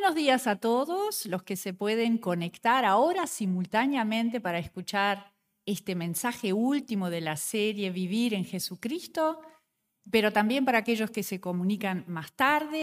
buenos 0.00 0.14
días 0.14 0.46
a 0.46 0.54
todos 0.54 1.26
los 1.26 1.42
que 1.42 1.56
se 1.56 1.74
pueden 1.74 2.18
conectar 2.18 2.84
ahora 2.84 3.26
simultáneamente 3.26 4.40
para 4.40 4.60
escuchar 4.60 5.34
este 5.66 5.96
mensaje 5.96 6.52
último 6.52 7.10
de 7.10 7.20
la 7.20 7.36
serie 7.36 7.90
Vivir 7.90 8.32
en 8.32 8.44
Jesucristo, 8.44 9.40
pero 10.08 10.32
también 10.32 10.64
para 10.64 10.78
aquellos 10.78 11.10
que 11.10 11.24
se 11.24 11.40
comunican 11.40 12.04
más 12.06 12.32
tarde. 12.34 12.82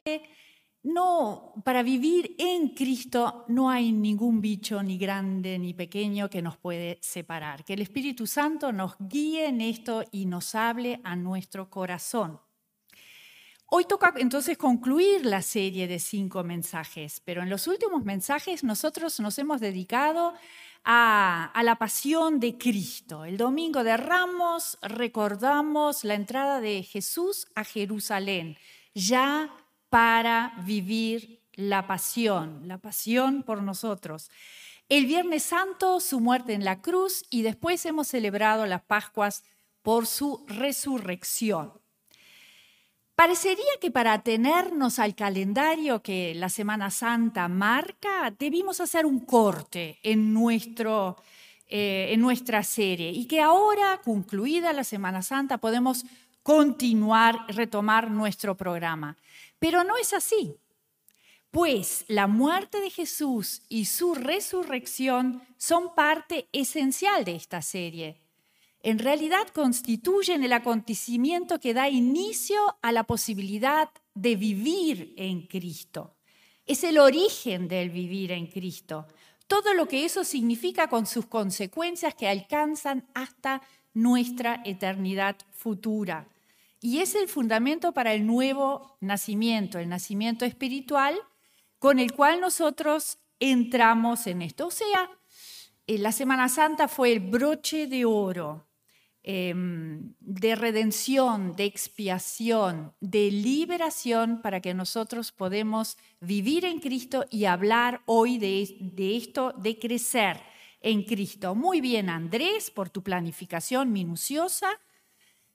No, 0.83 1.53
para 1.63 1.83
vivir 1.83 2.35
en 2.37 2.75
Cristo 2.75 3.45
no 3.47 3.69
hay 3.69 3.93
ningún 3.93 4.41
bicho 4.41 4.83
ni 4.83 4.97
grande 4.97 5.57
ni 5.57 5.73
pequeño 5.73 6.29
que 6.29 6.41
nos 6.41 6.57
puede 6.57 6.99
separar. 7.01 7.63
Que 7.63 7.75
el 7.75 7.81
Espíritu 7.81 8.27
Santo 8.27 8.73
nos 8.73 8.97
guíe 8.99 9.47
en 9.47 9.61
esto 9.61 10.03
y 10.11 10.25
nos 10.25 10.53
hable 10.53 10.99
a 11.05 11.15
nuestro 11.15 11.69
corazón. 11.69 12.41
Hoy 13.77 13.83
toca 13.83 14.13
entonces 14.15 14.57
concluir 14.57 15.25
la 15.25 15.41
serie 15.41 15.85
de 15.89 15.99
cinco 15.99 16.45
mensajes, 16.45 17.21
pero 17.25 17.43
en 17.43 17.49
los 17.49 17.67
últimos 17.67 18.05
mensajes 18.05 18.63
nosotros 18.63 19.19
nos 19.19 19.37
hemos 19.37 19.59
dedicado 19.59 20.33
a, 20.85 21.51
la 21.61 21.75
pasión 21.75 22.39
de 22.39 22.57
Cristo. 22.57 23.25
El 23.25 23.35
domingo 23.35 23.83
de 23.83 23.97
Ramos 23.97 24.77
recordamos 24.81 26.05
la 26.05 26.13
entrada 26.13 26.61
de 26.61 26.83
Jesús 26.83 27.47
a 27.53 27.65
Jerusalén, 27.65 28.57
ya 28.93 29.53
para 29.89 30.53
vivir 30.65 31.41
la 31.55 31.85
pasión, 31.85 32.69
la 32.69 32.77
pasión 32.77 33.43
por 33.43 33.61
nosotros. 33.61 34.31
El 34.87 35.05
Viernes 35.05 35.43
Santo, 35.43 35.99
su 35.99 36.21
muerte 36.21 36.53
en 36.53 36.63
la 36.63 36.81
cruz 36.81 37.25
y 37.29 37.41
después 37.41 37.85
hemos 37.85 38.07
celebrado 38.07 38.65
las 38.67 38.83
Pascuas 38.83 39.43
por 39.81 40.07
su 40.07 40.45
resurrección. 40.47 41.73
Parecería 43.15 43.63
que 43.79 43.91
para 43.91 44.11
atenernos 44.11 44.99
al 44.99 45.15
calendario 45.15 46.01
que 46.01 46.35
la 46.35 46.49
Semana 46.49 46.91
Santa 46.91 47.47
marca, 47.47 48.33
debimos 48.37 48.81
hacer 48.81 49.05
un 49.05 49.21
corte 49.21 49.99
en, 50.03 50.33
nuestro, 50.33 51.15
eh, 51.69 52.09
en 52.11 52.19
nuestra 52.19 52.61
serie 52.61 53.11
y 53.11 53.25
que 53.25 53.39
ahora, 53.39 54.01
concluida 54.03 54.73
la 54.73 54.83
Semana 54.83 55.21
Santa, 55.21 55.59
podemos 55.59 56.05
continuar, 56.43 57.37
retomar 57.47 58.11
nuestro 58.11 58.57
programa. 58.57 59.15
Pero 59.59 59.85
no 59.85 59.95
es 59.95 60.13
así, 60.13 60.53
pues 61.51 62.03
la 62.09 62.27
muerte 62.27 62.81
de 62.81 62.89
Jesús 62.89 63.61
y 63.69 63.85
su 63.85 64.13
resurrección 64.13 65.41
son 65.57 65.95
parte 65.95 66.49
esencial 66.51 67.23
de 67.23 67.37
esta 67.37 67.61
serie 67.61 68.24
en 68.85 68.99
realidad 68.99 69.47
constituyen 69.47 70.43
el 70.43 70.53
acontecimiento 70.53 71.59
que 71.59 71.73
da 71.73 71.89
inicio 71.89 72.77
a 72.83 72.91
la 72.91 73.03
posibilidad 73.03 73.89
de 74.13 74.35
vivir 74.35 75.15
en 75.17 75.47
Cristo. 75.47 76.13
Es 76.67 76.83
el 76.83 76.99
origen 76.99 77.67
del 77.67 77.89
vivir 77.89 78.31
en 78.31 78.45
Cristo. 78.45 79.07
Todo 79.47 79.73
lo 79.73 79.87
que 79.87 80.05
eso 80.05 80.23
significa 80.23 80.87
con 80.87 81.07
sus 81.07 81.25
consecuencias 81.25 82.13
que 82.13 82.27
alcanzan 82.27 83.07
hasta 83.15 83.63
nuestra 83.95 84.61
eternidad 84.65 85.35
futura. 85.49 86.27
Y 86.79 86.99
es 86.99 87.15
el 87.15 87.27
fundamento 87.27 87.91
para 87.91 88.13
el 88.13 88.27
nuevo 88.27 88.97
nacimiento, 89.01 89.79
el 89.79 89.89
nacimiento 89.89 90.45
espiritual, 90.45 91.17
con 91.79 91.97
el 91.97 92.11
cual 92.13 92.39
nosotros 92.39 93.17
entramos 93.39 94.27
en 94.27 94.43
esto. 94.43 94.67
O 94.67 94.71
sea, 94.71 95.09
eh, 95.87 95.97
la 95.97 96.11
Semana 96.11 96.49
Santa 96.49 96.87
fue 96.87 97.11
el 97.13 97.19
broche 97.19 97.87
de 97.87 98.05
oro 98.05 98.64
Em, 99.27 100.13
de 100.19 100.55
redención, 100.55 101.55
de 101.55 101.65
expiación, 101.65 102.93
de 103.01 103.31
liberación 103.31 104.39
para 104.43 104.59
que 104.59 104.75
nosotros 104.75 105.31
podemos 105.31 105.97
vivir 106.21 106.63
en 106.63 106.79
Cristo 106.79 107.25
y 107.31 107.45
hablar 107.45 108.03
hoy 108.05 108.37
de, 108.37 108.61
esto, 109.17 109.51
de 109.57 109.79
crecer 109.79 110.39
en 110.79 111.01
Cristo. 111.01 111.55
Muy 111.55 111.81
bien, 111.81 112.11
Andrés, 112.11 112.69
por 112.69 112.91
tu 112.91 113.01
planificación 113.01 113.91
minuciosa, 113.91 114.69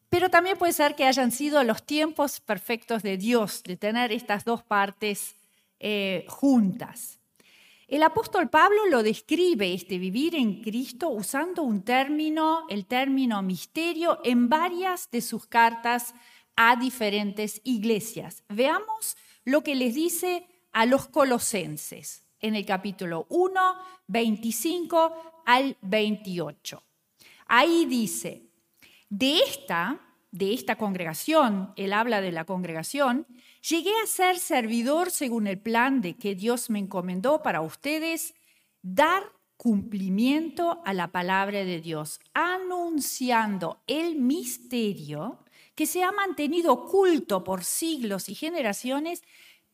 pero 0.09 0.31
también 0.31 0.59
puede 0.59 0.72
ser 0.72 0.97
que 0.97 1.05
hayan 1.05 1.31
sido 1.31 1.62
los 1.62 1.87
tiempos 1.87 2.41
perfectos 2.41 3.05
de 3.05 3.19
Dios, 3.19 3.62
de 3.62 3.77
tener 3.77 4.11
estas 4.11 4.45
dos 4.45 4.65
partes 4.65 5.37
eh, 5.78 6.25
juntas. 6.27 7.20
El 7.91 8.05
apóstol 8.05 8.49
Pablo 8.49 8.87
lo 8.87 9.03
describe, 9.03 9.75
este 9.75 9.99
vivir 9.99 10.37
en 10.37 10.62
Cristo, 10.62 11.09
usando 11.09 11.65
un 11.65 11.83
término, 11.83 12.65
el 12.69 12.87
término 12.87 13.43
misterio, 13.43 14.21
en 14.23 14.49
varias 14.49 15.11
de 15.11 15.21
sus 15.21 15.47
cartas 15.47 16.15
a 16.55 16.77
diferentes 16.77 17.61
iglesias. 17.65 18.45
Veamos 18.49 19.17
lo 19.45 19.65
que 19.65 19.75
les 19.75 19.97
dice 19.97 20.47
a 20.71 20.87
los 20.87 21.09
colosenses 21.09 22.28
en 22.39 22.55
el 22.55 22.65
capítulo 22.65 23.27
1, 23.28 23.61
25 24.07 25.43
al 25.45 25.77
28. 25.81 26.84
Ahí 27.47 27.87
dice, 27.87 28.53
de 29.09 29.39
esta, 29.39 30.01
de 30.31 30.55
esta 30.55 30.77
congregación, 30.77 31.72
él 31.75 31.93
habla 31.93 32.21
de 32.21 32.31
la 32.31 32.45
congregación, 32.45 33.27
Llegué 33.69 33.93
a 34.03 34.06
ser 34.06 34.38
servidor 34.38 35.10
según 35.10 35.47
el 35.47 35.59
plan 35.59 36.00
de 36.00 36.16
que 36.16 36.34
Dios 36.34 36.71
me 36.71 36.78
encomendó 36.78 37.43
para 37.43 37.60
ustedes, 37.60 38.34
dar 38.82 39.32
cumplimiento 39.59 40.81
a 40.87 40.94
la 40.94 41.09
palabra 41.09 41.65
de 41.65 41.81
Dios, 41.81 42.21
anunciando 42.32 43.82
el 43.87 44.16
misterio 44.16 45.44
que 45.75 45.84
se 45.84 46.03
ha 46.03 46.10
mantenido 46.12 46.72
oculto 46.72 47.44
por 47.44 47.62
siglos 47.62 48.31
y 48.31 48.34
generaciones, 48.34 49.22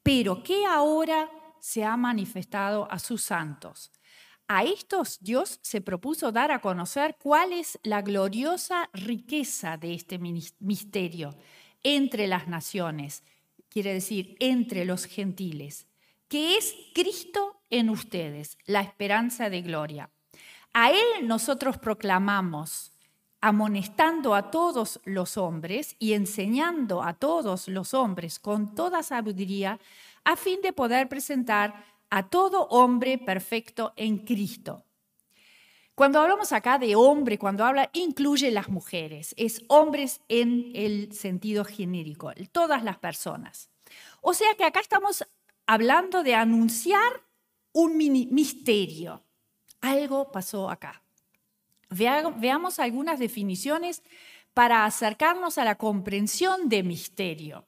pero 0.03 0.43
que 0.43 0.67
ahora 0.67 1.31
se 1.61 1.85
ha 1.85 1.97
manifestado 1.97 2.91
a 2.91 2.99
sus 2.99 3.23
santos. 3.23 3.93
A 4.49 4.65
estos 4.65 5.21
Dios 5.21 5.61
se 5.63 5.81
propuso 5.81 6.33
dar 6.33 6.51
a 6.51 6.61
conocer 6.61 7.17
cuál 7.21 7.53
es 7.53 7.79
la 7.85 8.03
gloriosa 8.03 8.91
riqueza 8.93 9.77
de 9.77 9.95
este 9.95 10.19
misterio 10.19 11.37
entre 11.85 12.27
las 12.27 12.49
naciones 12.49 13.23
quiere 13.71 13.93
decir 13.93 14.37
entre 14.41 14.85
los 14.85 15.05
gentiles, 15.05 15.87
que 16.29 16.57
es 16.57 16.75
Cristo 16.95 17.61
en 17.71 17.91
ustedes, 17.91 18.59
la 18.67 18.81
esperanza 18.81 19.51
de 19.51 19.63
gloria. 19.63 20.11
A 20.73 20.91
Él 20.91 21.27
nosotros 21.27 21.79
proclamamos, 21.79 22.93
amonestando 23.41 24.35
a 24.35 24.51
todos 24.51 25.01
los 25.05 25.37
hombres 25.37 25.97
y 25.99 26.15
enseñando 26.15 27.03
a 27.03 27.15
todos 27.15 27.69
los 27.69 27.95
hombres 27.95 28.39
con 28.39 28.75
toda 28.75 29.03
sabiduría, 29.03 29.79
a 30.25 30.37
fin 30.37 30.61
de 30.63 30.73
poder 30.73 31.09
presentar 31.09 31.85
a 32.11 32.29
todo 32.29 32.67
hombre 32.69 33.19
perfecto 33.19 33.93
en 33.97 34.19
Cristo. 34.19 34.85
Cuando 35.97 36.21
hablamos 36.21 36.53
acá 36.53 36.79
de 36.79 36.95
hombre, 36.95 37.39
cuando 37.39 37.65
habla, 37.65 37.89
incluye 37.95 38.51
las 38.51 38.69
mujeres, 38.69 39.35
es 39.39 39.63
hombres 39.69 40.21
en 40.29 40.71
el 40.75 41.15
sentido 41.15 41.65
genérico, 41.65 42.31
todas 42.53 42.85
las 42.85 42.99
personas. 42.99 43.71
O 44.21 44.35
sea 44.35 44.55
que 44.59 44.65
acá 44.65 44.81
estamos 44.81 45.27
hablando 45.67 46.23
de 46.23 46.35
anunciar 46.35 47.23
un 47.73 47.97
misterio. 47.97 49.25
Algo 49.81 50.31
pasó 50.31 50.69
acá. 50.69 51.03
veamos 51.89 52.79
algunas 52.79 53.19
definiciones 53.19 54.03
para 54.53 54.85
acercarnos 54.85 55.57
a 55.57 55.65
la 55.65 55.77
comprensión 55.77 56.69
de 56.69 56.83
misterio. 56.83 57.67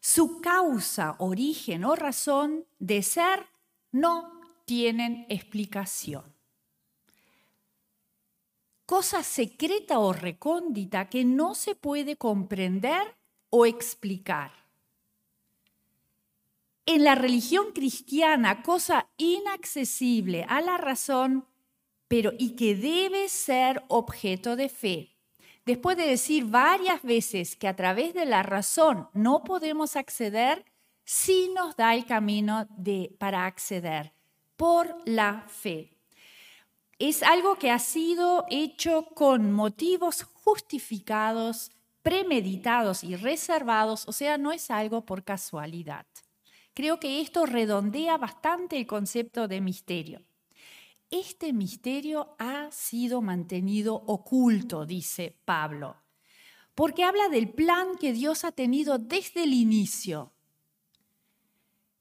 Su 0.00 0.40
causa, 0.40 1.16
origen 1.18 1.84
o 1.84 1.96
razón 1.96 2.64
de 2.78 3.02
ser 3.02 3.44
no 3.92 4.40
tienen 4.64 5.26
explicación 5.28 6.35
cosa 8.86 9.24
secreta 9.24 9.98
o 9.98 10.12
recóndita 10.12 11.08
que 11.10 11.24
no 11.24 11.54
se 11.54 11.74
puede 11.74 12.16
comprender 12.16 13.16
o 13.50 13.66
explicar. 13.66 14.52
En 16.86 17.02
la 17.02 17.16
religión 17.16 17.72
cristiana, 17.74 18.62
cosa 18.62 19.08
inaccesible 19.16 20.46
a 20.48 20.60
la 20.60 20.78
razón, 20.78 21.44
pero 22.06 22.32
y 22.38 22.54
que 22.54 22.76
debe 22.76 23.28
ser 23.28 23.82
objeto 23.88 24.54
de 24.54 24.68
fe. 24.68 25.16
Después 25.64 25.96
de 25.96 26.06
decir 26.06 26.44
varias 26.44 27.02
veces 27.02 27.56
que 27.56 27.66
a 27.66 27.74
través 27.74 28.14
de 28.14 28.24
la 28.24 28.44
razón 28.44 29.08
no 29.14 29.42
podemos 29.42 29.96
acceder, 29.96 30.64
sí 31.04 31.50
nos 31.52 31.74
da 31.74 31.96
el 31.96 32.06
camino 32.06 32.68
de, 32.76 33.16
para 33.18 33.46
acceder 33.46 34.12
por 34.56 34.96
la 35.04 35.44
fe 35.48 35.95
es 36.98 37.22
algo 37.22 37.56
que 37.56 37.70
ha 37.70 37.78
sido 37.78 38.44
hecho 38.50 39.06
con 39.14 39.52
motivos 39.52 40.22
justificados, 40.22 41.70
premeditados 42.02 43.04
y 43.04 43.16
reservados, 43.16 44.06
o 44.08 44.12
sea, 44.12 44.38
no 44.38 44.52
es 44.52 44.70
algo 44.70 45.04
por 45.04 45.24
casualidad. 45.24 46.06
Creo 46.74 47.00
que 47.00 47.20
esto 47.20 47.46
redondea 47.46 48.16
bastante 48.18 48.76
el 48.76 48.86
concepto 48.86 49.48
de 49.48 49.60
misterio. 49.60 50.22
Este 51.10 51.52
misterio 51.52 52.34
ha 52.38 52.70
sido 52.70 53.22
mantenido 53.22 53.94
oculto, 53.94 54.86
dice 54.86 55.36
Pablo, 55.44 55.96
porque 56.74 57.04
habla 57.04 57.28
del 57.28 57.48
plan 57.50 57.96
que 57.98 58.12
Dios 58.12 58.44
ha 58.44 58.52
tenido 58.52 58.98
desde 58.98 59.44
el 59.44 59.52
inicio 59.52 60.32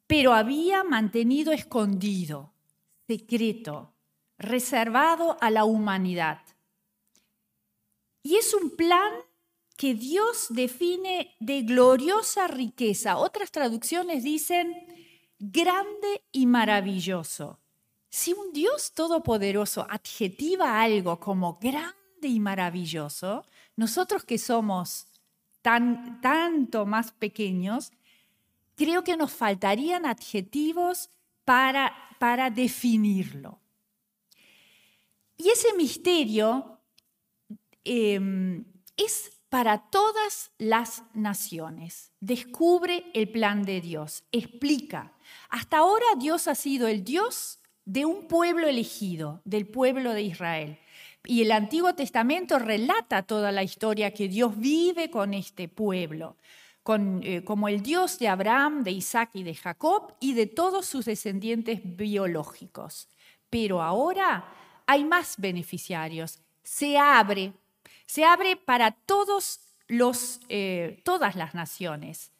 pero 0.08 0.34
había 0.34 0.84
mantenido 0.84 1.52
escondido, 1.52 2.54
secreto, 3.08 3.95
reservado 4.38 5.38
a 5.42 5.50
la 5.50 5.66
humanidad. 5.66 6.42
Y 8.24 8.36
es 8.36 8.54
un 8.54 8.72
plan 8.72 9.14
que 9.78 9.94
Dios 9.94 10.48
define 10.50 11.36
de 11.40 11.62
gloriosa 11.64 12.48
riqueza. 12.48 13.18
Otras 13.18 13.52
traducciones 13.52 14.24
dicen 14.24 14.74
grande 15.38 16.24
y 16.32 16.46
maravilloso. 16.46 17.60
Si 18.10 18.34
un 18.34 18.54
Dios 18.54 18.94
todopoderoso 18.94 19.86
adjetiva 19.90 20.82
algo 20.82 21.20
como 21.20 21.60
grande 21.60 21.94
y 22.22 22.40
maravilloso, 22.40 23.46
nosotros 23.76 24.24
que 24.24 24.38
somos 24.38 25.08
tan, 25.62 26.22
tanto 26.22 26.86
más 26.86 27.12
pequeños, 27.12 27.92
creo 28.76 29.04
que 29.04 29.18
nos 29.18 29.34
faltarían 29.34 30.06
adjetivos 30.06 31.10
para, 31.44 31.94
para 32.18 32.50
definirlo. 32.50 33.60
Y 35.38 35.50
ese 35.50 35.74
misterio 35.76 36.80
em, 37.84 38.66
es 38.98 39.32
para 39.50 39.90
todas 39.90 40.52
las 40.58 41.04
naciones. 41.14 42.12
Descubre 42.20 43.06
el 43.14 43.30
plan 43.30 43.64
de 43.64 43.80
Dios, 43.82 44.24
explica. 44.32 45.14
Hasta 45.50 45.78
ahora 45.78 46.06
Dios 46.20 46.48
ha 46.48 46.56
sido 46.56 46.88
el 46.88 47.04
Dios 47.04 47.60
de 47.86 48.06
un 48.06 48.28
pueblo 48.28 48.68
elegido, 48.68 49.42
del 49.46 49.68
pueblo 49.68 50.14
de 50.14 50.24
Israel. 50.24 50.80
Y 51.24 51.42
el 51.42 51.52
Antiguo 51.52 51.96
Testamento 51.96 52.60
relata 52.60 53.24
toda 53.24 53.52
la 53.52 53.64
historia 53.64 54.14
que 54.14 54.28
Dios 54.28 54.58
vive 54.58 55.10
con 55.10 55.34
este 55.34 55.68
pueblo, 55.68 56.38
eh, 57.22 57.44
como 57.44 57.68
el 57.68 57.82
Dios 57.82 58.20
de 58.20 58.28
Abraham, 58.28 58.84
de 58.84 58.92
Isaac 58.92 59.32
y 59.34 59.44
de 59.44 59.56
Jacob 59.56 60.14
y 60.20 60.34
de 60.34 60.48
todos 60.48 60.86
sus 60.86 61.06
descendientes 61.06 61.80
biológicos. 61.84 63.08
Pero 63.50 63.82
ahora 63.82 64.46
hay 64.88 65.04
más 65.04 65.36
beneficiarios. 65.38 66.40
Se 66.64 66.98
abre, 66.98 67.54
se 68.06 68.24
abre 68.24 68.56
para 68.56 68.92
todos 68.92 69.60
los, 69.88 70.40
eh, 70.50 71.02
todas 71.04 71.36
las 71.36 71.54
naciones. 71.54 72.32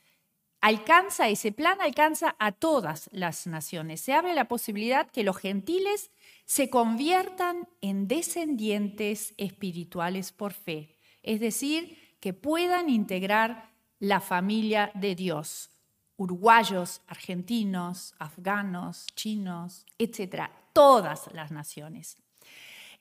Alcanza 0.62 1.30
ese 1.30 1.52
plan, 1.52 1.80
alcanza 1.80 2.36
a 2.40 2.52
todas 2.52 3.10
las 3.12 3.46
naciones. 3.46 4.02
Se 4.02 4.14
abre 4.14 4.34
la 4.34 4.48
posibilidad 4.48 5.10
que 5.12 5.24
los 5.24 5.38
gentiles 5.38 6.10
se 6.46 6.70
conviertan 6.70 7.68
en 7.82 8.08
descendientes 8.08 9.34
espirituales 9.38 10.32
por 10.32 10.54
fe, 10.54 10.96
es 11.22 11.40
decir, 11.40 12.18
que 12.20 12.34
puedan 12.34 12.90
integrar 12.90 13.70
la 14.00 14.22
familia 14.22 14.92
de 14.96 15.14
Dios, 15.14 15.70
uruguayos, 16.18 17.02
argentinos, 17.08 18.16
afganos, 18.18 19.06
chinos, 19.16 19.86
etcétera, 20.00 20.52
todas 20.74 21.32
las 21.34 21.52
naciones. 21.52 22.18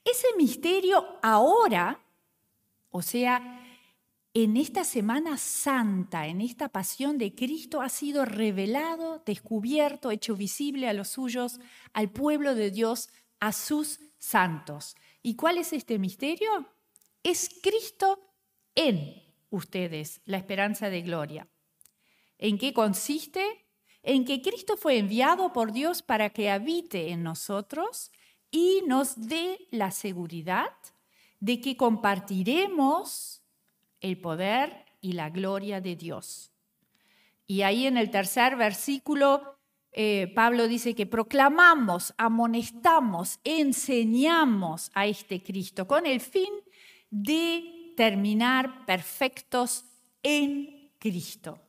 Ese 0.05 0.27
misterio 0.37 1.19
ahora, 1.23 2.01
o 2.91 3.01
sea, 3.01 3.63
en 4.35 4.57
esta 4.57 4.85
Semana 4.85 5.39
Santa, 5.39 6.27
en 6.27 6.41
esta 6.41 6.69
pasión 6.69 7.19
de 7.19 7.35
Cristo, 7.35 7.81
ha 7.81 7.89
sido 7.89 8.25
revelado, 8.25 9.23
descubierto, 9.25 10.11
hecho 10.11 10.37
visible 10.37 10.89
a 10.89 10.93
los 10.93 11.09
suyos, 11.09 11.61
al 11.93 12.11
pueblo 12.11 12.55
de 12.55 12.71
Dios 12.71 13.09
a 13.41 13.53
sus 13.53 14.01
santos. 14.19 14.97
¿Y 15.23 15.37
cuál 15.37 15.59
es 15.59 15.73
este 15.73 15.99
misterio? 15.99 16.69
Es 17.23 17.49
Cristo 17.63 18.19
en 18.75 19.23
ustedes, 19.51 20.21
la 20.25 20.37
esperanza 20.37 20.91
de 20.91 21.03
gloria. 21.03 21.49
¿En 22.37 22.59
qué 22.59 22.75
consiste? 22.75 23.67
En 24.03 24.25
que 24.25 24.43
Cristo 24.43 24.77
fue 24.77 24.99
enviado 24.99 25.53
por 25.53 25.73
Dios 25.73 26.03
para 26.03 26.31
que 26.31 26.51
habite 26.51 27.11
en 27.11 27.23
nosotros 27.23 28.11
y 28.55 28.85
nos 28.87 29.17
dé 29.29 29.67
la 29.73 29.91
seguridad 29.91 30.71
de 31.41 31.61
que 31.61 31.77
compartiremos 31.77 33.43
el 34.01 34.21
poder 34.21 34.85
y 35.01 35.15
la 35.15 35.29
gloria 35.29 35.81
de 35.81 35.97
Dios. 35.97 36.53
Y 37.49 37.63
ahí 37.63 37.89
en 37.89 37.97
el 37.97 38.13
tercer 38.13 38.55
versículo 38.55 39.57
eh, 39.91 40.31
Pablo 40.37 40.69
dice 40.69 40.95
que 40.95 41.05
proclamamos, 41.05 42.15
amonestamos, 42.17 43.41
enseñamos 43.43 44.93
a 44.95 45.07
este 45.07 45.43
Cristo 45.43 45.89
con 45.89 46.07
el 46.07 46.21
fin 46.21 46.53
de 47.11 47.93
terminar 47.97 48.87
perfectos 48.87 49.85
en 50.23 50.93
Cristo. 51.01 51.61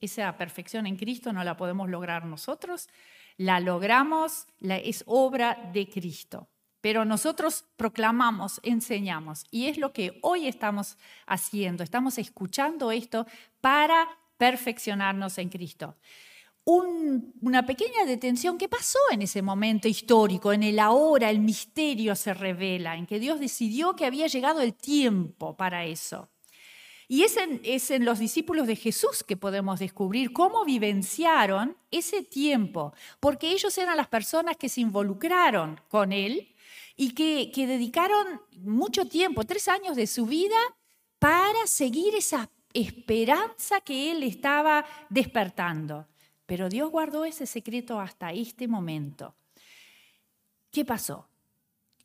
Esa 0.00 0.36
perfección 0.36 0.88
en 0.88 0.96
Cristo 0.96 1.32
no 1.32 1.44
la 1.44 1.56
podemos 1.56 1.88
lograr 1.88 2.24
nosotros, 2.24 2.88
la 3.36 3.60
logramos, 3.60 4.46
la, 4.58 4.76
es 4.76 5.04
obra 5.06 5.70
de 5.72 5.88
Cristo. 5.88 6.48
Pero 6.80 7.04
nosotros 7.04 7.64
proclamamos, 7.76 8.60
enseñamos, 8.62 9.44
y 9.50 9.66
es 9.66 9.78
lo 9.78 9.92
que 9.92 10.18
hoy 10.22 10.46
estamos 10.46 10.98
haciendo. 11.26 11.82
Estamos 11.82 12.18
escuchando 12.18 12.92
esto 12.92 13.26
para 13.60 14.06
perfeccionarnos 14.38 15.38
en 15.38 15.48
Cristo 15.48 15.96
una 16.66 17.64
pequeña 17.64 18.04
detención. 18.04 18.58
¿Qué 18.58 18.68
pasó 18.68 18.98
en 19.12 19.22
ese 19.22 19.40
momento 19.40 19.86
histórico? 19.86 20.52
En 20.52 20.64
el 20.64 20.80
ahora, 20.80 21.30
el 21.30 21.38
misterio 21.38 22.16
se 22.16 22.34
revela, 22.34 22.96
en 22.96 23.06
que 23.06 23.20
Dios 23.20 23.38
decidió 23.38 23.94
que 23.94 24.04
había 24.04 24.26
llegado 24.26 24.60
el 24.60 24.74
tiempo 24.74 25.56
para 25.56 25.84
eso. 25.84 26.28
Y 27.08 27.22
es 27.22 27.36
en, 27.90 28.04
los 28.04 28.18
discípulos 28.18 28.66
de 28.66 28.74
Jesús 28.74 29.22
que 29.22 29.36
podemos 29.36 29.78
descubrir 29.78 30.32
cómo 30.32 30.64
vivenciaron 30.64 31.76
ese 31.90 32.22
tiempo, 32.22 32.92
porque 33.20 33.50
ellos 33.50 33.76
eran 33.78 33.96
las 33.96 34.08
personas 34.08 34.56
que 34.56 34.68
se 34.68 34.80
involucraron 34.80 35.80
con 35.88 36.12
Él 36.12 36.52
y 36.96 37.12
que, 37.12 37.52
que 37.54 37.68
dedicaron 37.68 38.40
mucho 38.58 39.06
tiempo, 39.06 39.44
tres 39.44 39.68
años 39.68 39.94
de 39.94 40.08
su 40.08 40.26
vida, 40.26 40.56
para 41.20 41.66
seguir 41.66 42.14
esa 42.16 42.50
esperanza 42.74 43.80
que 43.80 44.10
Él 44.10 44.24
estaba 44.24 44.84
despertando. 45.08 46.08
Pero 46.44 46.68
Dios 46.68 46.90
guardó 46.90 47.24
ese 47.24 47.46
secreto 47.46 48.00
hasta 48.00 48.32
este 48.32 48.66
momento. 48.66 49.34
¿Qué 50.72 50.84
pasó? 50.84 51.28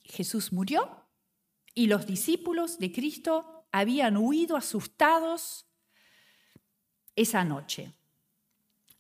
Jesús 0.03 0.51
murió 0.53 1.05
y 1.73 1.87
los 1.87 2.05
discípulos 2.05 2.77
de 2.79 2.91
Cristo 2.91 3.60
habían 3.71 4.17
huido 4.17 4.57
asustados 4.57 5.65
esa 7.15 7.43
noche. 7.43 7.93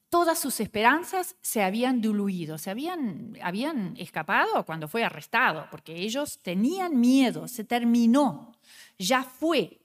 Todas 0.09 0.39
sus 0.39 0.59
esperanzas 0.59 1.37
se 1.41 1.63
habían 1.63 2.01
diluido, 2.01 2.57
se 2.57 2.69
habían, 2.69 3.37
habían 3.41 3.95
escapado 3.97 4.65
cuando 4.65 4.89
fue 4.89 5.05
arrestado, 5.05 5.67
porque 5.71 5.95
ellos 5.95 6.39
tenían 6.41 6.99
miedo, 6.99 7.47
se 7.47 7.63
terminó, 7.63 8.51
ya 8.99 9.23
fue, 9.23 9.81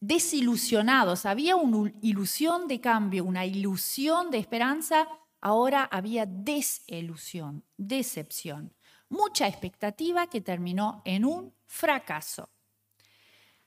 desilusionados, 0.00 1.26
había 1.26 1.56
una 1.56 1.92
ilusión 2.00 2.68
de 2.68 2.80
cambio, 2.80 3.22
una 3.24 3.44
ilusión 3.44 4.30
de 4.30 4.38
esperanza, 4.38 5.06
ahora 5.42 5.84
había 5.84 6.24
desilusión, 6.24 7.62
decepción, 7.76 8.72
mucha 9.10 9.46
expectativa 9.46 10.26
que 10.28 10.40
terminó 10.40 11.02
en 11.04 11.26
un 11.26 11.52
fracaso. 11.66 12.48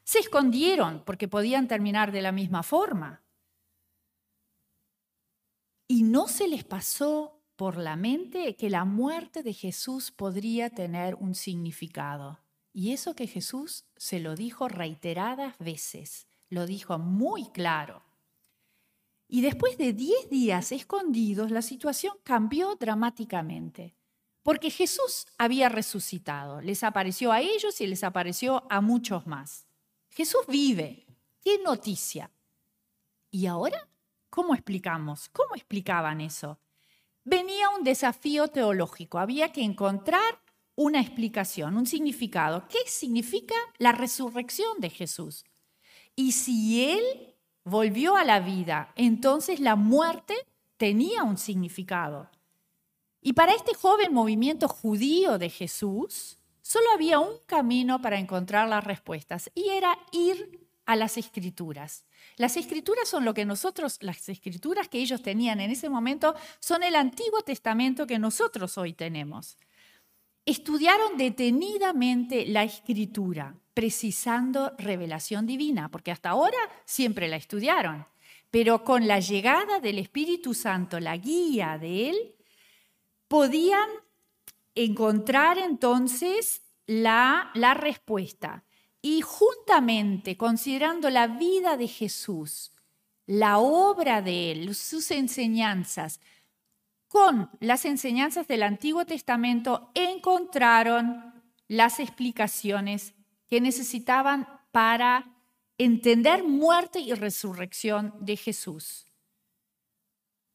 Se 0.04 0.20
escondieron 0.20 1.04
porque 1.06 1.28
podían 1.28 1.68
terminar 1.68 2.12
de 2.12 2.22
la 2.22 2.32
misma 2.32 2.64
forma. 2.64 3.24
Y 5.88 6.04
no 6.04 6.28
se 6.28 6.48
les 6.48 6.64
pasó 6.64 7.40
por 7.56 7.78
la 7.78 7.96
mente 7.96 8.56
que 8.56 8.70
la 8.70 8.84
muerte 8.84 9.44
de 9.44 9.54
Jesús 9.54 10.12
podría 10.12 10.70
tener 10.70 11.16
un 11.16 11.36
significado. 11.36 12.40
Y 12.74 12.92
eso 12.92 13.16
que 13.16 13.28
Jesús 13.28 13.86
se 13.96 14.20
lo 14.20 14.36
dijo 14.36 14.68
reiteradas 14.68 15.58
veces, 15.60 16.28
lo 16.50 16.66
dijo 16.66 16.98
muy 16.98 17.46
claro. 17.52 18.04
Y 19.28 19.42
después 19.42 19.78
de 19.78 19.94
diez 19.94 20.30
días 20.30 20.72
escondidos, 20.72 21.52
la 21.52 21.62
situación 21.62 22.16
cambió 22.24 22.76
dramáticamente, 22.76 23.96
porque 24.42 24.70
Jesús 24.70 25.28
había 25.38 25.70
resucitado, 25.70 26.62
les 26.62 26.84
apareció 26.84 27.32
a 27.32 27.42
ellos 27.42 27.80
y 27.82 27.88
les 27.88 28.04
apareció 28.04 28.66
a 28.70 28.82
muchos 28.82 29.26
más. 29.28 29.68
Jesús 30.16 30.42
vive. 30.48 31.06
¿Qué 31.44 31.60
noticia? 31.64 32.32
¿Y 33.32 33.48
ahora? 33.48 33.90
¿Cómo 34.30 34.54
explicamos? 34.54 35.28
¿Cómo 35.30 35.56
explicaban 35.56 36.22
eso? 36.22 36.60
Venía 37.24 37.70
un 37.70 37.84
desafío 37.84 38.48
teológico, 38.48 39.18
había 39.18 39.52
que 39.52 39.64
encontrar 39.64 40.40
una 40.76 41.02
explicación, 41.02 41.78
un 41.78 41.88
significado. 41.88 42.68
¿Qué 42.68 42.80
significa 42.86 43.56
la 43.78 43.92
resurrección 43.92 44.80
de 44.80 44.90
Jesús? 44.90 45.46
Y 46.16 46.34
si 46.34 46.92
Él 46.92 47.36
volvió 47.64 48.16
a 48.16 48.24
la 48.24 48.40
vida, 48.40 48.94
entonces 48.96 49.60
la 49.60 49.76
muerte 49.76 50.36
tenía 50.78 51.24
un 51.24 51.38
significado. 51.38 52.30
Y 53.20 53.34
para 53.34 53.54
este 53.54 53.74
joven 53.74 54.14
movimiento 54.14 54.68
judío 54.68 55.40
de 55.40 55.50
Jesús, 55.50 56.38
solo 56.64 56.88
había 56.96 57.20
un 57.20 57.38
camino 57.46 58.02
para 58.02 58.18
encontrar 58.18 58.68
las 58.68 58.84
respuestas 58.84 59.52
y 59.54 59.70
era 59.70 59.96
ir 60.12 60.68
a 60.86 60.96
las 60.96 61.18
escrituras. 61.18 62.06
Las 62.38 62.58
escrituras 62.58 63.08
son 63.08 63.26
lo 63.26 63.34
que 63.34 63.46
nosotros, 63.46 63.98
las 64.02 64.28
escrituras 64.28 64.88
que 64.88 65.00
ellos 65.00 65.22
tenían 65.22 65.60
en 65.60 65.70
ese 65.70 65.90
momento, 65.90 66.34
son 66.60 66.82
el 66.84 66.96
Antiguo 66.96 67.42
Testamento 67.42 68.08
que 68.08 68.18
nosotros 68.18 68.78
hoy 68.78 68.94
tenemos. 68.94 69.58
Estudiaron 70.46 71.18
detenidamente 71.18 72.46
la 72.48 72.64
escritura, 72.64 73.56
precisando 73.74 74.74
revelación 74.78 75.46
divina, 75.46 75.90
porque 75.90 76.12
hasta 76.12 76.32
ahora 76.32 76.58
siempre 76.86 77.28
la 77.28 77.38
estudiaron, 77.38 78.06
pero 78.52 78.84
con 78.84 79.08
la 79.08 79.20
llegada 79.20 79.80
del 79.80 80.00
Espíritu 80.00 80.54
Santo, 80.54 81.00
la 81.00 81.18
guía 81.18 81.78
de 81.78 82.10
Él, 82.10 82.36
podían 83.28 83.90
encontrar 84.76 85.58
entonces 85.58 86.62
la, 86.86 87.52
la 87.54 87.74
respuesta. 87.74 88.64
Y 89.02 89.22
juntamente, 89.22 90.38
considerando 90.38 91.10
la 91.10 91.28
vida 91.28 91.78
de 91.78 91.88
Jesús, 91.88 92.72
la 93.26 93.60
obra 93.60 94.22
de 94.22 94.52
Él, 94.52 94.76
sus 94.76 95.12
enseñanzas, 95.12 96.20
con 97.08 97.50
las 97.60 97.86
enseñanzas 97.86 98.48
del 98.48 98.64
Antiguo 98.64 99.06
Testamento, 99.06 99.92
encontraron 99.94 101.34
las 101.68 102.00
explicaciones 102.00 103.14
que 103.50 103.62
necesitaban 103.62 104.48
para 104.72 105.34
entender 105.78 106.44
muerte 106.44 107.00
y 107.00 107.14
resurrección 107.14 108.14
de 108.20 108.38
Jesús. 108.38 109.06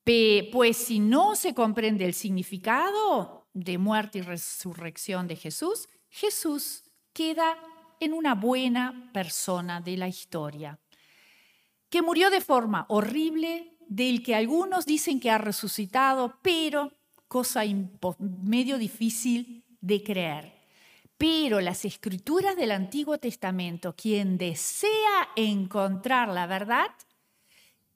Pues 0.04 0.78
si 0.78 1.00
no 1.00 1.36
se 1.36 1.54
comprende 1.54 2.06
el 2.06 2.14
significado 2.14 3.37
de 3.64 3.78
muerte 3.78 4.18
y 4.18 4.22
resurrección 4.22 5.28
de 5.28 5.36
Jesús, 5.36 5.88
Jesús 6.08 6.84
queda 7.12 7.58
en 8.00 8.12
una 8.12 8.34
buena 8.34 9.10
persona 9.12 9.80
de 9.80 9.96
la 9.96 10.08
historia, 10.08 10.78
que 11.90 12.02
murió 12.02 12.30
de 12.30 12.40
forma 12.40 12.86
horrible, 12.88 13.76
del 13.88 14.22
que 14.22 14.34
algunos 14.34 14.86
dicen 14.86 15.18
que 15.18 15.30
ha 15.30 15.38
resucitado, 15.38 16.38
pero 16.42 16.92
cosa 17.26 17.62
medio 18.18 18.78
difícil 18.78 19.64
de 19.80 20.02
creer. 20.02 20.52
Pero 21.16 21.60
las 21.60 21.84
escrituras 21.84 22.56
del 22.56 22.70
Antiguo 22.70 23.18
Testamento, 23.18 23.96
quien 23.96 24.38
desea 24.38 25.28
encontrar 25.34 26.28
la 26.28 26.46
verdad, 26.46 26.90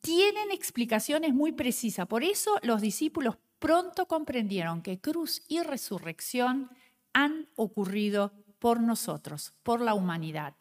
tienen 0.00 0.50
explicaciones 0.50 1.32
muy 1.32 1.52
precisas. 1.52 2.06
Por 2.08 2.24
eso 2.24 2.58
los 2.62 2.80
discípulos 2.80 3.36
pronto 3.62 4.06
comprendieron 4.06 4.82
que 4.82 5.00
cruz 5.00 5.42
y 5.46 5.62
resurrección 5.62 6.68
han 7.12 7.48
ocurrido 7.54 8.32
por 8.58 8.80
nosotros, 8.80 9.54
por 9.62 9.80
la 9.80 9.94
humanidad. 9.94 10.54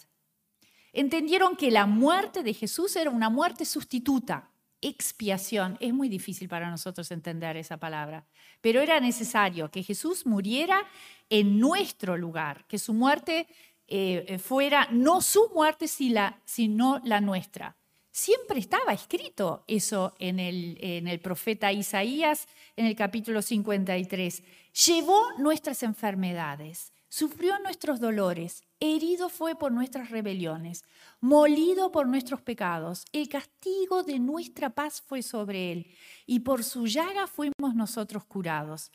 Entendieron 0.94 1.56
que 1.56 1.72
la 1.72 1.88
muerte 1.88 2.44
de 2.44 2.54
Jesús 2.54 2.96
era 2.96 3.10
una 3.10 3.32
muerte 3.32 3.66
sustituta, 3.66 4.52
expiación. 4.82 5.78
Es 5.80 5.96
muy 5.96 6.10
difícil 6.10 6.48
para 6.48 6.70
nosotros 6.70 7.10
entender 7.10 7.58
esa 7.58 7.78
palabra, 7.78 8.28
pero 8.62 8.82
era 8.82 9.00
necesario 9.00 9.72
que 9.72 9.82
Jesús 9.82 10.28
muriera 10.28 10.84
en 11.28 11.60
nuestro 11.60 12.18
lugar, 12.18 12.66
que 12.68 12.78
su 12.78 12.94
muerte 12.94 13.48
eh, 13.88 14.38
fuera 14.38 14.88
no 14.92 15.22
su 15.22 15.50
muerte, 15.56 15.88
sino 15.88 17.02
la 17.04 17.20
nuestra. 17.20 17.76
Siempre 18.12 18.60
estaba 18.60 18.92
escrito 18.92 19.64
eso 19.68 20.14
en 20.20 20.38
el, 20.40 21.20
profeta 21.22 21.72
Isaías 21.72 22.46
en 22.76 22.86
el 22.86 22.96
capítulo 22.96 23.42
53. 23.42 24.44
Llevó 24.86 25.24
nuestras 25.38 25.82
enfermedades, 25.82 26.92
sufrió 27.08 27.58
nuestros 27.60 28.02
dolores, 28.02 28.64
herido 28.82 29.30
fue 29.30 29.56
por 29.56 29.72
nuestras 29.72 30.10
rebeliones, 30.10 30.84
molido 31.22 31.94
por 31.94 32.06
nuestros 32.06 32.42
pecados. 32.42 33.06
El 33.14 33.30
castigo 33.30 34.04
de 34.04 34.20
nuestra 34.20 34.72
paz 34.72 35.02
fue 35.02 35.22
sobre 35.22 35.72
él, 35.72 35.88
y 36.26 36.42
por 36.42 36.66
su 36.66 36.88
llaga 36.88 37.28
fuimos 37.28 37.76
nosotros 37.76 38.26
curados. 38.26 38.92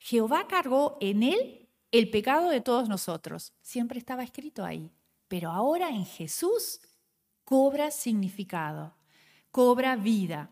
Jehová 0.00 0.48
cargó 0.48 0.98
en 1.00 1.22
él 1.22 1.68
el 1.92 2.10
pecado 2.10 2.50
de 2.50 2.60
todos 2.60 2.88
nosotros. 2.88 3.52
Siempre 3.62 4.00
estaba 4.00 4.24
escrito 4.24 4.64
ahí. 4.64 4.90
Pero 5.28 5.50
ahora 5.50 5.88
en 5.88 6.04
Jesús 6.04 6.80
cobra 7.46 7.92
significado, 7.92 8.96
cobra 9.52 9.94
vida. 9.94 10.50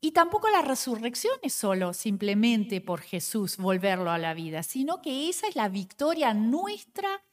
Y 0.00 0.12
tampoco 0.12 0.48
la 0.48 0.62
resurrección 0.62 1.34
es 1.42 1.54
solo 1.54 1.92
simplemente 1.92 2.80
por 2.80 3.00
Jesús 3.00 3.56
volverlo 3.56 4.12
a 4.12 4.18
la 4.18 4.32
vida, 4.32 4.62
sino 4.62 5.02
que 5.02 5.28
esa 5.28 5.48
es 5.48 5.56
la 5.56 5.68
victoria 5.68 6.34
nuestra 6.34 7.24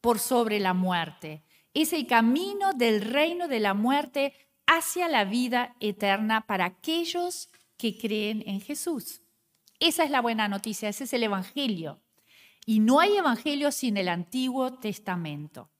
por 0.00 0.20
sobre 0.20 0.60
la 0.60 0.72
muerte. 0.72 1.42
Es 1.74 1.92
el 1.92 2.06
camino 2.06 2.72
del 2.72 3.00
reino 3.00 3.48
de 3.48 3.58
la 3.58 3.74
muerte 3.74 4.34
hacia 4.66 5.08
la 5.08 5.24
vida 5.24 5.74
eterna 5.80 6.46
para 6.46 6.66
aquellos 6.66 7.48
que 7.76 7.98
creen 7.98 8.44
en 8.46 8.60
Jesús. 8.60 9.20
Esa 9.80 10.04
es 10.04 10.12
la 10.12 10.20
buena 10.20 10.46
noticia, 10.46 10.88
ese 10.88 11.04
es 11.04 11.12
el 11.12 11.24
Evangelio. 11.24 12.00
Y 12.66 12.78
no 12.78 13.00
hay 13.00 13.16
Evangelio 13.16 13.72
sin 13.72 13.96
el 13.96 14.08
Antiguo 14.08 14.74
Testamento. 14.74 15.70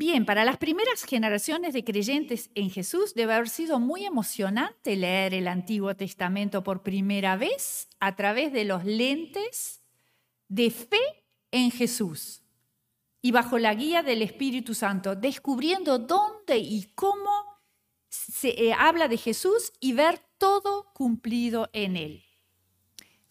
Bien, 0.00 0.24
para 0.24 0.44
las 0.44 0.58
primeras 0.58 1.02
generaciones 1.02 1.74
de 1.74 1.82
creyentes 1.82 2.50
en 2.54 2.70
Jesús 2.70 3.14
debe 3.14 3.34
haber 3.34 3.48
sido 3.48 3.80
muy 3.80 4.04
emocionante 4.04 4.94
leer 4.94 5.34
el 5.34 5.48
Antiguo 5.48 5.96
Testamento 5.96 6.62
por 6.62 6.84
primera 6.84 7.34
vez 7.34 7.88
a 7.98 8.14
través 8.14 8.52
de 8.52 8.64
los 8.64 8.84
lentes 8.84 9.82
de 10.46 10.70
fe 10.70 11.24
en 11.50 11.72
Jesús 11.72 12.44
y 13.20 13.32
bajo 13.32 13.58
la 13.58 13.74
guía 13.74 14.04
del 14.04 14.22
Espíritu 14.22 14.72
Santo, 14.72 15.16
descubriendo 15.16 15.98
dónde 15.98 16.58
y 16.58 16.84
cómo 16.94 17.58
se 18.08 18.50
eh, 18.50 18.72
habla 18.78 19.08
de 19.08 19.16
Jesús 19.16 19.72
y 19.80 19.94
ver 19.94 20.20
todo 20.38 20.92
cumplido 20.94 21.70
en 21.72 21.96
él. 21.96 22.24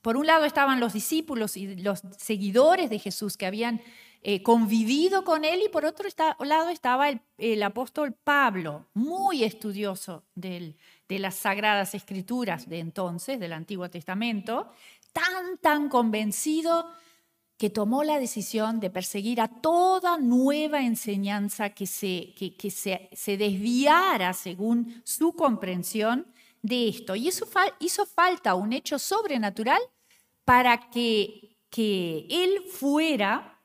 Por 0.02 0.18
un 0.18 0.28
lado 0.28 0.44
estaban 0.44 0.82
los 0.82 0.92
discípulos 0.92 1.56
y 1.56 1.78
los 1.78 2.02
seguidores 2.18 2.90
de 2.90 3.00
Jesús 3.00 3.38
que 3.38 3.46
habían 3.46 3.82
eh, 4.22 4.44
convivido 4.44 5.24
con 5.24 5.46
él 5.46 5.62
y 5.66 5.70
por 5.70 5.86
otro 5.86 6.10
lado 6.40 6.70
estaba 6.70 7.10
el, 7.38 7.64
apóstol 7.64 8.14
Pablo, 8.14 8.88
muy 8.94 9.44
estudioso 9.44 10.24
de 10.36 10.76
las 11.08 11.36
sagradas 11.36 11.96
escrituras 11.96 12.68
de 12.68 12.80
entonces, 12.80 13.40
del 13.40 13.54
Antiguo 13.54 13.90
Testamento, 13.90 14.72
tan, 15.14 15.58
tan 15.60 15.90
convencido 15.90 16.88
que 17.58 17.70
tomó 17.72 18.04
la 18.04 18.20
decisión 18.20 18.80
de 18.80 18.92
perseguir 18.92 19.42
a 19.42 19.48
toda 19.48 20.18
nueva 20.20 20.82
enseñanza 20.82 21.72
que 21.72 21.88
se, 21.88 22.34
que, 22.36 22.70
se, 22.70 23.10
se, 23.12 23.38
desviara 23.38 24.34
según 24.34 25.02
su 25.04 25.34
comprensión 25.34 26.28
de 26.62 26.90
esto. 26.90 27.16
Y 27.16 27.28
eso 27.28 27.48
hizo 27.80 28.06
falta 28.06 28.54
un 28.54 28.74
hecho 28.74 29.00
sobrenatural 29.00 29.82
para 30.46 30.90
que, 30.92 31.58
que 31.72 32.28
él 32.30 32.62
fuera 32.70 33.57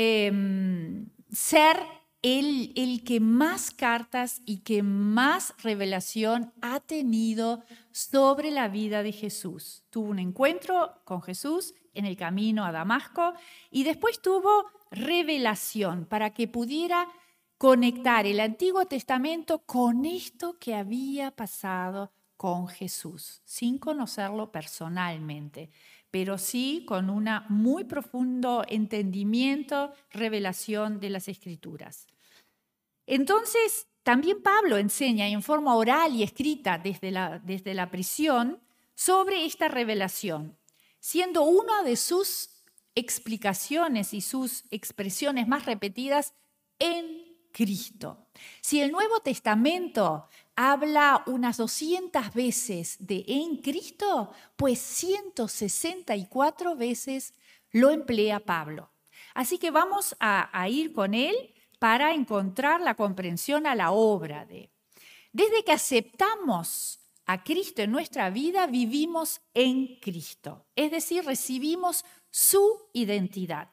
Em, 0.00 1.10
ser 1.28 1.76
el, 2.22 2.72
el 2.76 3.02
que 3.02 3.18
más 3.18 3.72
cartas 3.72 4.42
y 4.46 4.58
que 4.58 4.84
más 4.84 5.54
revelación 5.60 6.52
ha 6.62 6.78
tenido 6.78 7.64
sobre 7.90 8.52
la 8.52 8.68
vida 8.68 9.02
de 9.02 9.10
Jesús. 9.10 9.82
Tuvo 9.90 10.10
un 10.10 10.20
encuentro 10.20 11.02
con 11.04 11.20
Jesús 11.20 11.74
en 11.94 12.06
el 12.06 12.16
camino 12.16 12.64
a 12.64 12.70
Damasco 12.70 13.34
y 13.72 13.82
después 13.82 14.22
tuvo 14.22 14.66
revelación 14.92 16.06
para 16.06 16.30
que 16.32 16.46
pudiera 16.46 17.08
conectar 17.56 18.24
el 18.24 18.38
Antiguo 18.38 18.86
Testamento 18.86 19.64
con 19.66 20.04
esto 20.04 20.60
que 20.60 20.76
había 20.76 21.32
pasado 21.32 22.12
con 22.36 22.68
Jesús, 22.68 23.42
sin 23.44 23.78
conocerlo 23.78 24.52
personalmente 24.52 25.70
pero 26.10 26.38
sí 26.38 26.84
con 26.86 27.10
un 27.10 27.28
muy 27.48 27.84
profundo 27.84 28.64
entendimiento, 28.68 29.92
revelación 30.10 31.00
de 31.00 31.10
las 31.10 31.28
escrituras. 31.28 32.06
Entonces, 33.06 33.86
también 34.02 34.42
Pablo 34.42 34.78
enseña 34.78 35.28
en 35.28 35.42
forma 35.42 35.74
oral 35.74 36.14
y 36.14 36.22
escrita 36.22 36.78
desde 36.78 37.10
la, 37.10 37.38
desde 37.38 37.74
la 37.74 37.90
prisión 37.90 38.60
sobre 38.94 39.44
esta 39.44 39.68
revelación, 39.68 40.56
siendo 40.98 41.42
una 41.42 41.82
de 41.82 41.96
sus 41.96 42.50
explicaciones 42.94 44.12
y 44.14 44.20
sus 44.20 44.64
expresiones 44.70 45.46
más 45.46 45.66
repetidas 45.66 46.34
en 46.78 47.28
Cristo. 47.52 48.26
Si 48.60 48.80
el 48.80 48.92
Nuevo 48.92 49.20
Testamento 49.20 50.28
habla 50.60 51.22
unas 51.26 51.56
200 51.56 52.34
veces 52.34 52.96
de 52.98 53.24
en 53.28 53.58
Cristo, 53.58 54.32
pues 54.56 54.80
164 54.80 56.74
veces 56.74 57.32
lo 57.70 57.90
emplea 57.90 58.40
Pablo. 58.40 58.90
Así 59.34 59.58
que 59.58 59.70
vamos 59.70 60.16
a, 60.18 60.68
ir 60.68 60.92
con 60.92 61.14
él 61.14 61.54
para 61.78 62.12
encontrar 62.12 62.80
la 62.80 62.96
comprensión 62.96 63.68
a 63.68 63.76
la 63.76 63.92
obra 63.92 64.46
de. 64.46 64.72
Desde 65.32 65.62
que 65.62 65.70
aceptamos 65.70 66.98
a 67.24 67.44
Cristo 67.44 67.82
en 67.82 67.92
nuestra 67.92 68.28
vida, 68.28 68.66
vivimos 68.66 69.40
en 69.54 70.00
Cristo, 70.00 70.66
es 70.74 70.90
decir, 70.90 71.24
recibimos 71.24 72.04
su 72.30 72.88
identidad. 72.92 73.70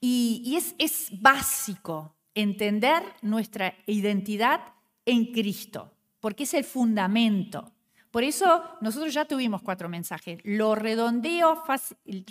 Y, 0.00 0.54
es, 0.56 0.76
es 0.78 1.08
básico 1.20 2.14
entender 2.32 3.02
nuestra 3.22 3.74
identidad 3.86 4.75
en 5.06 5.32
Cristo, 5.32 5.90
porque 6.20 6.42
es 6.42 6.52
el 6.54 6.64
fundamento. 6.64 7.72
Por 8.10 8.24
eso 8.24 8.62
nosotros 8.80 9.14
ya 9.14 9.24
tuvimos 9.24 9.62
cuatro 9.62 9.88
mensajes. 9.88 10.40
Lo 10.44 10.74
redondeo 10.74 11.62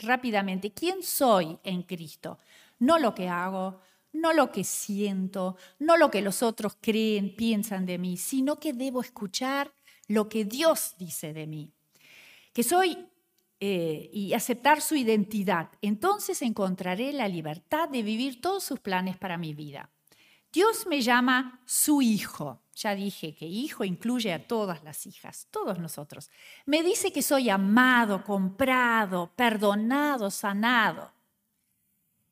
rápidamente. 0.03 0.72
¿Quién 0.72 1.01
soy 1.01 1.58
en 1.63 1.84
Cristo? 1.84 2.38
No 2.79 3.00
lo 3.00 3.15
que 3.15 3.29
hago, 3.29 3.79
no 4.13 4.34
lo 4.34 4.51
que 4.51 4.63
siento, 4.63 5.58
no 5.79 5.98
lo 5.98 6.10
que 6.10 6.22
los 6.22 6.44
otros 6.44 6.77
creen, 6.82 7.36
piensan 7.36 7.86
de 7.86 7.98
mí, 7.98 8.17
sino 8.17 8.60
que 8.60 8.74
debo 8.74 9.01
escuchar 9.01 9.72
lo 10.08 10.27
que 10.27 10.46
Dios 10.46 10.96
dice 10.98 11.34
de 11.34 11.48
mí. 11.48 11.72
Que 12.53 12.63
soy 12.63 12.98
eh, 13.60 14.10
y 14.12 14.34
aceptar 14.34 14.82
su 14.82 14.96
identidad. 14.96 15.70
Entonces 15.82 16.41
encontraré 16.41 17.13
la 17.13 17.27
libertad 17.27 17.89
de 17.89 18.03
vivir 18.03 18.41
todos 18.41 18.63
sus 18.63 18.79
planes 18.79 19.17
para 19.17 19.38
mi 19.38 19.53
vida. 19.53 19.89
Dios 20.51 20.88
me 20.88 21.01
llama 21.01 21.62
su 21.65 22.01
hijo. 22.01 22.62
Ya 22.75 22.94
dije 22.94 23.34
que 23.34 23.46
hijo 23.46 23.86
incluye 23.86 24.34
a 24.34 24.46
todas 24.48 24.84
las 24.84 25.05
hijas, 25.08 25.48
todos 25.50 25.79
nosotros. 25.79 26.29
Me 26.65 26.84
dice 26.84 27.13
que 27.13 27.22
soy 27.22 27.50
amado, 27.50 28.24
comprado, 28.24 29.32
perdonado, 29.36 30.29
sanado. 30.29 31.13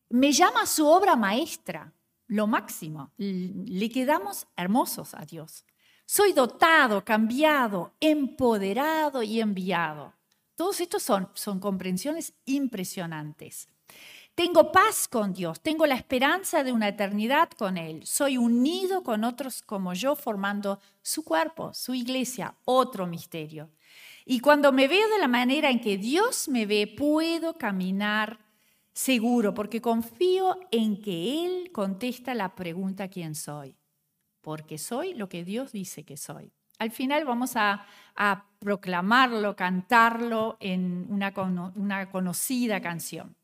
Me 0.10 0.34
llama 0.34 0.66
su 0.66 0.86
obra 0.86 1.16
maestra, 1.16 1.94
lo 2.28 2.46
máximo. 2.46 3.12
Le 3.18 3.90
quedamos 3.90 4.46
hermosos 4.58 5.14
a 5.14 5.26
Dios. 5.26 5.64
Soy 6.06 6.34
dotado, 6.34 7.06
cambiado, 7.06 7.94
empoderado 8.02 9.24
y 9.24 9.40
enviado. 9.40 10.14
Todos 10.56 10.82
estos 10.82 11.04
son, 11.04 11.30
son 11.34 11.62
comprensiones 11.62 12.34
impresionantes. 12.46 13.70
Tengo 14.36 14.72
paz 14.72 15.08
con 15.08 15.32
Dios, 15.32 15.62
tengo 15.62 15.86
la 15.86 15.94
esperanza 15.94 16.64
de 16.64 16.72
una 16.72 16.88
eternidad 16.88 17.52
con 17.52 17.78
Él. 17.78 18.04
Soy 18.04 18.38
unido 18.38 19.04
con 19.04 19.24
otros 19.24 19.62
como 19.62 19.94
yo 19.94 20.16
formando 20.16 20.80
su 21.04 21.24
cuerpo, 21.24 21.72
su 21.76 21.94
iglesia, 21.94 22.56
otro 22.66 23.06
misterio. 23.06 23.70
Y 24.26 24.40
cuando 24.40 24.72
me 24.72 24.88
veo 24.88 25.08
de 25.10 25.20
la 25.20 25.28
manera 25.28 25.70
en 25.70 25.80
que 25.80 25.98
Dios 25.98 26.48
me 26.48 26.66
ve, 26.66 26.92
puedo 26.98 27.54
caminar 27.54 28.40
seguro 28.92 29.54
porque 29.54 29.82
confío 29.82 30.58
en 30.72 31.00
que 31.00 31.46
Él 31.46 31.72
contesta 31.72 32.34
la 32.34 32.56
pregunta 32.56 33.10
¿quién 33.10 33.36
soy? 33.36 33.78
Porque 34.42 34.80
soy 34.80 35.14
lo 35.14 35.30
que 35.30 35.44
Dios 35.44 35.72
dice 35.72 36.06
que 36.06 36.18
soy. 36.18 36.52
Al 36.80 36.90
final 36.90 37.24
vamos 37.26 37.54
a, 37.56 37.86
proclamarlo, 38.60 39.56
cantarlo 39.56 40.58
en 40.60 41.06
una 41.10 42.10
conocida 42.10 42.82
canción. 42.82 43.36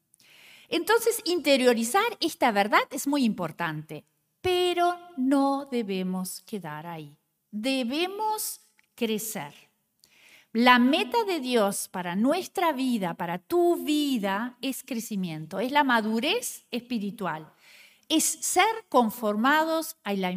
Entonces, 0.69 1.21
interiorizar 1.25 2.17
esta 2.19 2.51
verdad 2.51 2.81
es 2.91 3.07
muy 3.07 3.23
importante, 3.23 4.05
pero 4.41 4.95
no 5.17 5.67
debemos 5.71 6.41
quedar 6.41 6.85
ahí. 6.85 7.17
Debemos 7.51 8.61
crecer. 8.95 9.53
La 10.53 10.79
meta 10.79 11.23
de 11.25 11.39
Dios 11.39 11.88
para 11.89 12.15
nuestra 12.15 12.71
vida, 12.71 13.13
para 13.13 13.38
tu 13.38 13.83
vida, 13.83 14.57
es 14.61 14.83
crecimiento, 14.83 15.59
es 15.59 15.71
la 15.71 15.83
madurez 15.83 16.65
espiritual, 16.71 17.51
es 18.07 18.23
ser 18.23 18.65
conformados 18.89 19.95
a 20.03 20.13
la, 20.13 20.31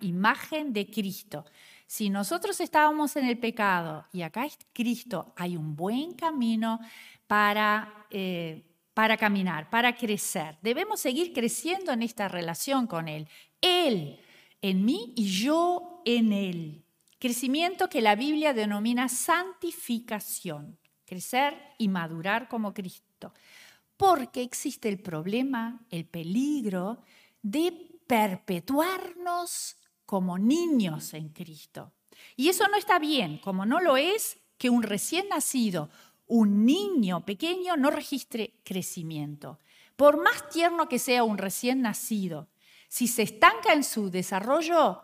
imagen, 0.00 0.72
de 0.72 0.90
Cristo. 0.90 1.44
Si 1.86 2.10
nosotros 2.10 2.60
estábamos 2.60 3.14
en 3.14 3.26
el 3.26 3.38
pecado 3.38 4.04
y 4.12 4.22
acá 4.22 4.44
es 4.44 4.58
Cristo, 4.72 5.32
hay 5.36 5.56
un 5.56 5.76
buen 5.76 6.14
camino 6.14 6.80
para 7.28 8.06
eh, 8.10 8.64
para 8.96 9.18
caminar, 9.18 9.68
para 9.68 9.94
crecer. 9.94 10.56
Debemos 10.62 11.00
seguir 11.00 11.34
creciendo 11.34 11.92
en 11.92 12.00
esta 12.00 12.28
relación 12.28 12.86
con 12.86 13.08
Él. 13.08 13.28
Él 13.60 14.18
en 14.62 14.86
mí 14.86 15.12
y 15.14 15.28
yo 15.28 16.00
en 16.06 16.32
Él. 16.32 16.82
Crecimiento 17.18 17.90
que 17.90 18.00
la 18.00 18.14
Biblia 18.14 18.54
denomina 18.54 19.10
santificación. 19.10 20.78
Crecer 21.04 21.58
y 21.76 21.88
madurar 21.88 22.48
como 22.48 22.72
Cristo. 22.72 23.34
Porque 23.98 24.40
existe 24.40 24.88
el 24.88 24.98
problema, 24.98 25.84
el 25.90 26.06
peligro 26.06 27.02
de 27.42 28.00
perpetuarnos 28.06 29.76
como 30.06 30.38
niños 30.38 31.12
en 31.12 31.28
Cristo. 31.28 31.92
Y 32.34 32.48
eso 32.48 32.66
no 32.68 32.78
está 32.78 32.98
bien, 32.98 33.36
como 33.40 33.66
no 33.66 33.78
lo 33.78 33.98
es 33.98 34.38
que 34.56 34.70
un 34.70 34.82
recién 34.82 35.28
nacido 35.28 35.90
un 36.26 36.64
niño 36.64 37.24
pequeño 37.24 37.76
no 37.76 37.90
registre 37.90 38.54
crecimiento. 38.64 39.58
Por 39.96 40.22
más 40.22 40.48
tierno 40.50 40.88
que 40.88 40.98
sea 40.98 41.24
un 41.24 41.38
recién 41.38 41.82
nacido, 41.82 42.48
si 42.88 43.08
se 43.08 43.22
estanca 43.22 43.72
en 43.72 43.84
su 43.84 44.10
desarrollo, 44.10 45.02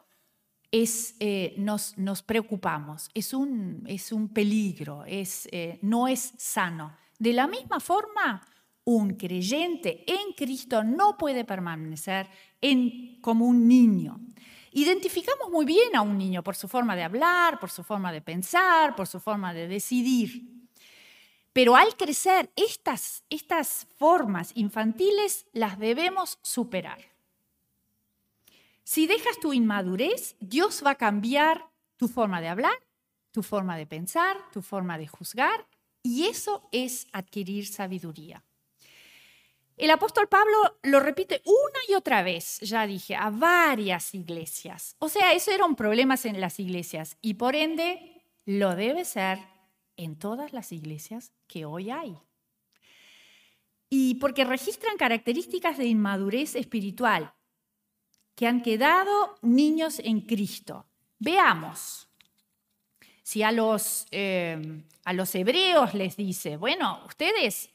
es, 0.71 1.17
eh, 1.21 1.55
nos, 1.59 2.23
preocupamos, 2.23 3.11
es 3.15 3.35
un, 3.35 3.85
es 3.87 4.11
un 4.11 4.29
peligro, 4.31 5.05
es, 5.07 5.49
eh, 5.53 5.79
no 5.83 6.09
es 6.09 6.33
sano. 6.39 6.97
De 7.19 7.33
la 7.33 7.47
misma 7.47 7.79
forma, 7.79 8.47
un 8.85 9.15
creyente 9.15 10.05
en 10.11 10.33
Cristo 10.35 10.83
no 10.83 11.17
puede 11.17 11.45
permanecer 11.45 12.29
en, 12.61 13.21
como 13.21 13.47
un 13.47 13.69
niño. 13.69 14.19
Identificamos 14.73 15.51
muy 15.51 15.67
bien 15.67 15.95
a 15.95 16.01
un 16.01 16.17
niño 16.17 16.43
por 16.43 16.57
su 16.57 16.67
forma 16.67 16.97
de 16.97 17.03
hablar, 17.03 17.61
por 17.61 17.71
su 17.71 17.85
forma 17.85 18.11
de 18.11 18.23
pensar, 18.23 18.97
por 18.97 19.07
su 19.07 19.21
forma 19.21 19.53
de 19.53 19.69
decidir. 19.69 20.52
Pero 21.53 21.77
al 21.77 21.97
crecer, 21.97 22.51
estas, 22.57 23.25
estas 23.29 23.87
formas 23.99 24.53
infantiles 24.55 25.47
las 25.53 25.79
debemos 25.79 26.39
superar. 26.43 26.99
Si 28.85 29.07
dejas 29.07 29.39
tu 29.39 29.53
inmadurez, 29.53 30.37
Dios 30.41 30.83
va 30.85 30.91
a 30.91 30.95
cambiar 30.97 31.71
tu 31.97 32.09
forma 32.09 32.41
de 32.41 32.49
hablar, 32.49 32.75
tu 33.31 33.43
forma 33.43 33.77
de 33.77 33.87
pensar, 33.87 34.37
tu 34.53 34.63
forma 34.63 34.99
de 34.99 35.07
juzgar, 35.07 35.67
y 36.03 36.27
eso 36.27 36.69
es 36.73 37.07
adquirir 37.13 37.67
sabiduría. 37.67 38.43
El 39.77 39.91
apóstol 39.91 40.29
Pablo 40.29 40.79
lo 40.83 41.01
repite 41.01 41.43
una 41.45 41.79
y 41.89 41.95
otra 41.95 42.23
vez, 42.23 42.61
ya 42.61 42.87
dije, 42.87 43.17
a 43.17 43.31
varias 43.31 44.15
iglesias. 44.15 44.97
O 44.99 45.09
sea, 45.09 45.33
eso 45.33 45.51
eran 45.51 45.77
problemas 45.77 46.25
en 46.25 46.41
las 46.41 46.61
iglesias 46.61 47.17
y 47.23 47.35
por 47.35 47.57
ende 47.57 48.23
lo 48.45 48.75
debe 48.75 49.05
ser 49.05 49.39
en 49.97 50.17
todas 50.17 50.53
las 50.53 50.73
iglesias 50.73 51.33
que 51.47 51.65
hoy 51.65 51.91
hay. 51.91 52.17
Y 53.89 54.15
porque 54.17 54.45
registran 54.45 54.97
características 54.97 55.79
de 55.79 55.87
inmadurez 55.87 56.55
espiritual 56.55 57.35
que 58.35 58.47
han 58.47 58.63
quedado 58.63 59.37
niños 59.43 59.99
en 59.99 60.23
Cristo. 60.23 60.87
Veamos. 61.19 62.09
Si 63.23 63.43
a 63.43 63.53
los, 63.53 64.07
eh, 64.11 64.83
a 65.05 65.13
los 65.13 65.35
hebreos 65.35 65.95
les 65.95 66.17
dice, 66.17 66.57
bueno, 66.57 67.03
ustedes 67.07 67.71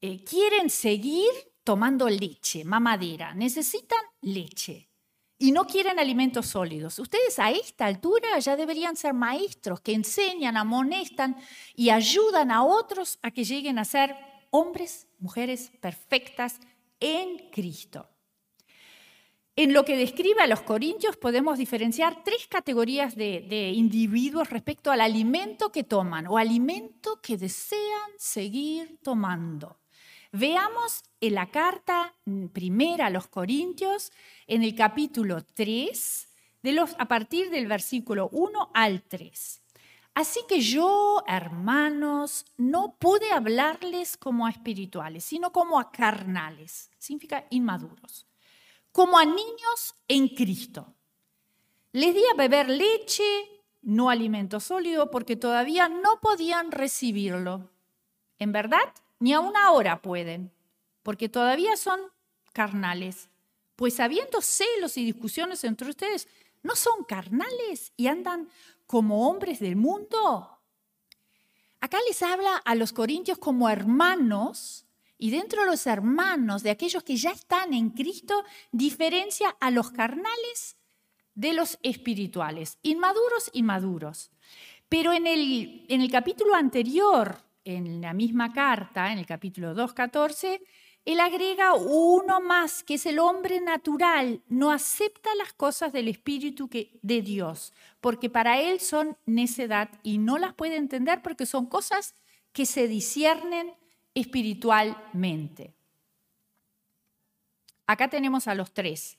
eh, 0.00 0.24
quieren 0.24 0.70
seguir 0.70 1.30
tomando 1.64 2.08
leche, 2.08 2.64
mamadera, 2.64 3.34
necesitan 3.34 4.00
leche 4.22 4.87
y 5.38 5.52
no 5.52 5.66
quieren 5.66 6.00
alimentos 6.00 6.46
sólidos. 6.48 6.98
Ustedes 6.98 7.38
a 7.38 7.50
esta 7.50 7.86
altura 7.86 8.38
ya 8.40 8.56
deberían 8.56 8.96
ser 8.96 9.14
maestros 9.14 9.80
que 9.80 9.92
enseñan, 9.92 10.56
amonestan 10.56 11.36
y 11.74 11.90
ayudan 11.90 12.50
a 12.50 12.64
otros 12.64 13.18
a 13.22 13.30
que 13.30 13.44
lleguen 13.44 13.78
a 13.78 13.84
ser 13.84 14.16
hombres, 14.50 15.06
mujeres 15.18 15.70
perfectas 15.80 16.58
en 16.98 17.50
Cristo. 17.50 18.08
En 19.54 19.72
lo 19.72 19.84
que 19.84 19.96
describe 19.96 20.40
a 20.40 20.46
los 20.46 20.62
corintios 20.62 21.16
podemos 21.16 21.58
diferenciar 21.58 22.22
tres 22.24 22.46
categorías 22.46 23.16
de, 23.16 23.44
de, 23.48 23.70
individuos 23.70 24.50
respecto 24.50 24.92
al 24.92 25.00
alimento 25.00 25.72
que 25.72 25.82
toman 25.82 26.28
o 26.28 26.38
alimento 26.38 27.20
que 27.20 27.36
desean 27.36 28.10
seguir 28.18 29.00
tomando. 29.02 29.80
Veamos 30.32 31.04
en 31.20 31.34
la 31.34 31.50
carta 31.50 32.14
primera 32.52 33.06
a 33.06 33.10
los 33.10 33.28
Corintios, 33.28 34.12
en 34.46 34.62
el 34.62 34.74
capítulo 34.74 35.42
3, 35.54 36.28
de 36.62 36.72
los, 36.72 36.94
a 36.98 37.08
partir 37.08 37.50
del 37.50 37.66
versículo 37.66 38.28
1 38.32 38.70
al 38.74 39.02
3. 39.02 39.62
Así 40.14 40.40
que 40.48 40.60
yo, 40.60 41.22
hermanos, 41.26 42.44
no 42.56 42.96
pude 42.98 43.30
hablarles 43.30 44.16
como 44.16 44.46
a 44.46 44.50
espirituales, 44.50 45.24
sino 45.24 45.52
como 45.52 45.78
a 45.78 45.92
carnales, 45.92 46.90
significa 46.98 47.46
inmaduros, 47.50 48.26
como 48.92 49.16
a 49.16 49.24
niños 49.24 49.94
en 50.08 50.28
Cristo. 50.28 50.92
Les 51.92 52.14
di 52.14 52.22
a 52.32 52.36
beber 52.36 52.68
leche, 52.68 53.22
no 53.80 54.10
alimento 54.10 54.60
sólido, 54.60 55.10
porque 55.10 55.36
todavía 55.36 55.88
no 55.88 56.20
podían 56.20 56.70
recibirlo. 56.70 57.70
En 58.38 58.52
verdad, 58.52 58.92
ni 59.18 59.32
aún 59.32 59.56
ahora 59.56 60.02
pueden, 60.02 60.52
porque 61.02 61.28
todavía 61.28 61.76
son 61.76 62.00
carnales. 62.52 63.28
Pues 63.76 64.00
habiendo 64.00 64.40
celos 64.40 64.96
y 64.96 65.04
discusiones 65.04 65.62
entre 65.64 65.90
ustedes, 65.90 66.28
¿no 66.62 66.74
son 66.76 67.04
carnales 67.04 67.92
y 67.96 68.08
andan 68.08 68.48
como 68.86 69.28
hombres 69.28 69.60
del 69.60 69.76
mundo? 69.76 70.58
Acá 71.80 71.98
les 72.08 72.22
habla 72.22 72.56
a 72.56 72.74
los 72.74 72.92
corintios 72.92 73.38
como 73.38 73.68
hermanos 73.68 74.84
y 75.16 75.30
dentro 75.30 75.62
de 75.62 75.68
los 75.68 75.86
hermanos, 75.86 76.62
de 76.62 76.70
aquellos 76.70 77.02
que 77.02 77.16
ya 77.16 77.30
están 77.30 77.74
en 77.74 77.90
Cristo, 77.90 78.44
diferencia 78.70 79.56
a 79.60 79.70
los 79.70 79.90
carnales 79.90 80.76
de 81.34 81.52
los 81.52 81.78
espirituales, 81.82 82.78
inmaduros, 82.82 83.50
inmaduros. 83.52 84.30
Pero 84.88 85.12
en 85.12 85.26
el, 85.26 85.84
en 85.88 86.00
el 86.00 86.10
capítulo 86.10 86.54
anterior, 86.54 87.38
en 87.68 88.00
la 88.00 88.14
misma 88.14 88.52
carta, 88.52 89.12
en 89.12 89.18
el 89.18 89.26
capítulo 89.26 89.74
2.14, 89.74 90.60
él 91.04 91.20
agrega 91.20 91.74
uno 91.74 92.40
más, 92.40 92.82
que 92.82 92.94
es 92.94 93.06
el 93.06 93.18
hombre 93.18 93.60
natural, 93.60 94.42
no 94.48 94.70
acepta 94.70 95.34
las 95.36 95.52
cosas 95.52 95.92
del 95.92 96.08
Espíritu 96.08 96.68
de 97.02 97.22
Dios, 97.22 97.72
porque 98.00 98.30
para 98.30 98.60
él 98.60 98.80
son 98.80 99.16
necedad 99.26 99.90
y 100.02 100.18
no 100.18 100.38
las 100.38 100.54
puede 100.54 100.76
entender 100.76 101.22
porque 101.22 101.46
son 101.46 101.66
cosas 101.66 102.14
que 102.52 102.66
se 102.66 102.88
disciernen 102.88 103.74
espiritualmente. 104.14 105.74
Acá 107.86 108.08
tenemos 108.08 108.48
a 108.48 108.54
los 108.54 108.72
tres. 108.72 109.18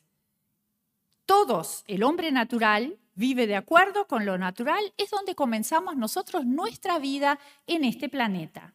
Todos, 1.26 1.84
el 1.88 2.04
hombre 2.04 2.32
natural, 2.32 2.98
vive 3.20 3.48
de 3.48 3.58
acuerdo 3.58 4.08
con 4.08 4.26
lo 4.26 4.38
natural, 4.38 4.94
es 4.96 5.12
donde 5.12 5.36
comenzamos 5.36 5.98
nosotros 5.98 6.46
nuestra 6.46 7.00
vida 7.00 7.38
en 7.68 7.84
este 7.84 8.08
planeta. 8.08 8.74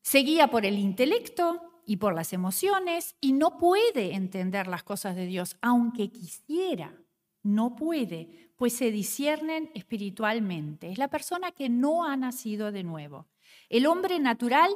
Seguía 0.00 0.48
por 0.48 0.64
el 0.64 0.78
intelecto 0.78 1.82
y 1.84 1.98
por 1.98 2.14
las 2.14 2.32
emociones 2.32 3.14
y 3.20 3.34
no 3.34 3.58
puede 3.58 4.14
entender 4.14 4.68
las 4.68 4.84
cosas 4.84 5.16
de 5.16 5.26
Dios, 5.26 5.58
aunque 5.60 6.10
quisiera. 6.10 6.94
No 7.42 7.76
puede, 7.76 8.52
pues 8.56 8.74
se 8.74 8.90
disciernen 8.90 9.70
espiritualmente. 9.74 10.90
Es 10.90 10.96
la 10.96 11.08
persona 11.08 11.52
que 11.52 11.68
no 11.68 12.06
ha 12.06 12.16
nacido 12.16 12.72
de 12.72 12.84
nuevo. 12.84 13.26
El 13.68 13.84
hombre 13.84 14.18
natural 14.18 14.74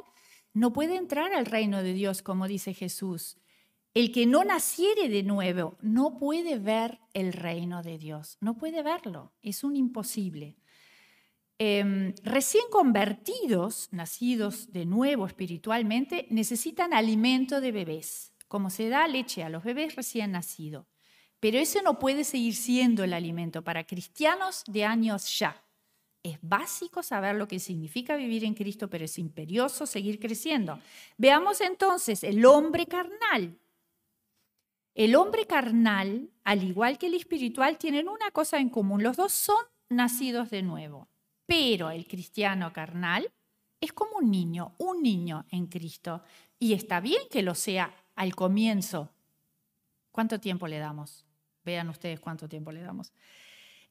no 0.53 0.71
puede 0.71 0.97
entrar 0.97 1.33
al 1.33 1.47
reino 1.47 1.81
de 1.81 1.93
Dios, 1.93 2.21
como 2.21 2.47
dice 2.47 2.75
Jesús. 2.75 3.38
El 3.93 4.11
que 4.11 4.25
no 4.25 4.43
naciere 4.43 5.09
de 5.09 5.23
nuevo 5.23 5.77
no 5.81 6.17
puede 6.17 6.59
ver 6.59 6.99
el 7.13 7.33
reino 7.33 7.81
de 7.81 7.97
Dios, 7.97 8.37
no 8.39 8.55
puede 8.55 8.83
verlo, 8.83 9.33
es 9.41 9.63
un 9.63 9.75
imposible. 9.75 10.57
Em, 11.57 12.13
recién 12.23 12.63
convertidos, 12.71 13.89
nacidos 13.91 14.71
de 14.71 14.85
nuevo 14.85 15.25
espiritualmente, 15.25 16.27
necesitan 16.29 16.93
alimento 16.93 17.59
de 17.59 17.71
bebés, 17.71 18.33
como 18.47 18.69
se 18.69 18.87
da 18.87 19.07
leche 19.07 19.43
a 19.43 19.49
los 19.49 19.63
bebés 19.63 19.95
recién 19.95 20.31
nacidos. 20.31 20.85
Pero 21.39 21.57
ese 21.57 21.81
no 21.81 21.99
puede 21.99 22.23
seguir 22.23 22.55
siendo 22.55 23.03
el 23.03 23.13
alimento 23.13 23.63
para 23.63 23.85
cristianos 23.85 24.63
de 24.67 24.85
años 24.85 25.37
ya. 25.37 25.61
Es 26.21 26.37
básico 26.41 27.01
saber 27.01 27.35
lo 27.35 27.47
que 27.47 27.59
significa 27.59 28.15
vivir 28.15 28.43
en 28.43 28.53
Cristo, 28.53 28.89
pero 28.89 29.05
es 29.05 29.17
imperioso 29.17 29.85
seguir 29.85 30.19
creciendo. 30.19 30.79
Veamos 31.17 31.61
entonces 31.61 32.23
el 32.23 32.45
hombre 32.45 32.85
carnal. 32.85 33.57
El 34.99 35.15
hombre 35.15 35.45
carnal, 35.45 36.29
al 36.43 36.61
igual 36.61 36.97
que 36.97 37.07
el 37.07 37.13
espiritual, 37.13 37.77
tienen 37.77 38.09
una 38.09 38.31
cosa 38.31 38.59
en 38.59 38.67
común. 38.67 39.01
Los 39.01 39.15
dos 39.15 39.31
son 39.31 39.63
nacidos 39.87 40.49
de 40.49 40.61
nuevo. 40.61 41.07
Pero 41.45 41.89
el 41.89 42.05
cristiano 42.05 42.73
carnal 42.73 43.31
es 43.79 43.93
como 43.93 44.17
un 44.17 44.29
niño, 44.29 44.75
un 44.77 45.01
niño 45.01 45.45
en 45.51 45.67
Cristo. 45.67 46.21
Y 46.59 46.73
está 46.73 46.99
bien 46.99 47.21
que 47.31 47.43
lo 47.43 47.55
sea 47.55 47.95
al 48.17 48.35
comienzo. 48.35 49.09
¿Cuánto 50.11 50.37
tiempo 50.41 50.67
le 50.67 50.79
damos? 50.79 51.25
Vean 51.63 51.87
ustedes 51.87 52.19
cuánto 52.19 52.49
tiempo 52.49 52.73
le 52.73 52.81
damos. 52.81 53.13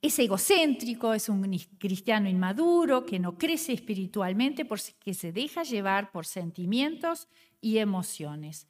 Es 0.02 0.18
egocéntrico, 0.18 1.14
es 1.14 1.30
un 1.30 1.58
cristiano 1.78 2.28
inmaduro 2.28 3.06
que 3.06 3.18
no 3.18 3.38
crece 3.38 3.72
espiritualmente 3.72 4.66
porque 4.66 5.14
se 5.14 5.32
deja 5.32 5.62
llevar 5.62 6.12
por 6.12 6.26
sentimientos 6.26 7.28
y 7.62 7.78
emociones. 7.78 8.68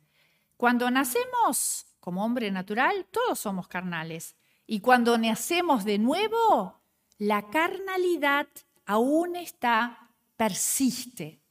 Cuando 0.57 0.88
nacemos 0.88 1.88
como 2.08 2.24
hombre 2.24 2.50
natural, 2.50 3.04
todos 3.10 3.38
somos 3.38 3.68
carnales. 3.68 4.34
Y 4.66 4.80
cuando 4.80 5.18
nacemos 5.18 5.84
de 5.84 5.98
nuevo, 5.98 6.80
la 7.18 7.50
carnalidad 7.50 8.46
aún 8.86 9.36
está, 9.36 10.08
persiste 10.34 11.42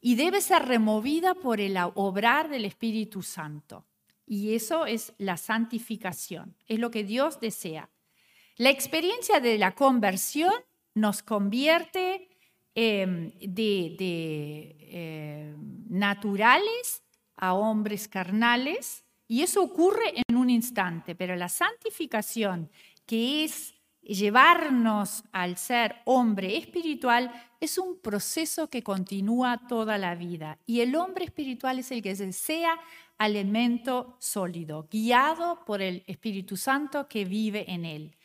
y 0.00 0.16
debe 0.16 0.40
ser 0.40 0.66
removida 0.66 1.34
por 1.34 1.60
el 1.60 1.76
obrar 1.94 2.48
del 2.48 2.64
Espíritu 2.64 3.22
Santo. 3.22 3.86
Y 4.26 4.56
eso 4.56 4.84
es 4.84 5.12
la 5.16 5.36
santificación, 5.36 6.56
es 6.66 6.80
lo 6.80 6.90
que 6.90 7.04
Dios 7.04 7.38
desea. 7.38 7.88
La 8.56 8.70
experiencia 8.70 9.38
de 9.38 9.58
la 9.58 9.76
conversión 9.76 10.54
nos 10.94 11.22
convierte 11.22 12.30
em, 12.74 13.30
de, 13.38 14.76
em, 14.90 15.84
naturales 15.88 17.04
a 17.36 17.54
hombres 17.54 18.08
carnales 18.08 19.04
y 19.28 19.42
eso 19.42 19.62
ocurre 19.62 20.14
en 20.26 20.36
un 20.36 20.48
instante, 20.48 21.14
pero 21.14 21.36
la 21.36 21.50
santificación, 21.50 22.70
que 23.06 23.44
es 23.44 23.74
llevarnos 24.00 25.22
al 25.32 25.58
ser 25.58 25.96
hombre 26.06 26.56
espiritual 26.56 27.30
es 27.60 27.76
un 27.76 27.98
proceso 27.98 28.68
que 28.68 28.82
continúa 28.82 29.60
toda 29.68 29.98
la 29.98 30.14
vida. 30.14 30.58
Y 30.64 30.80
el 30.80 30.96
hombre 30.96 31.26
espiritual 31.26 31.78
es 31.78 31.90
el 31.90 32.02
que 32.02 32.14
desea 32.14 32.80
alimento 33.18 34.16
sólido, 34.18 34.88
guiado 34.90 35.64
por 35.66 35.82
el 35.82 36.04
Espíritu 36.06 36.56
Santo 36.56 37.06
que 37.06 37.24
vive 37.24 37.70
en 37.70 37.84
él. 37.84 38.16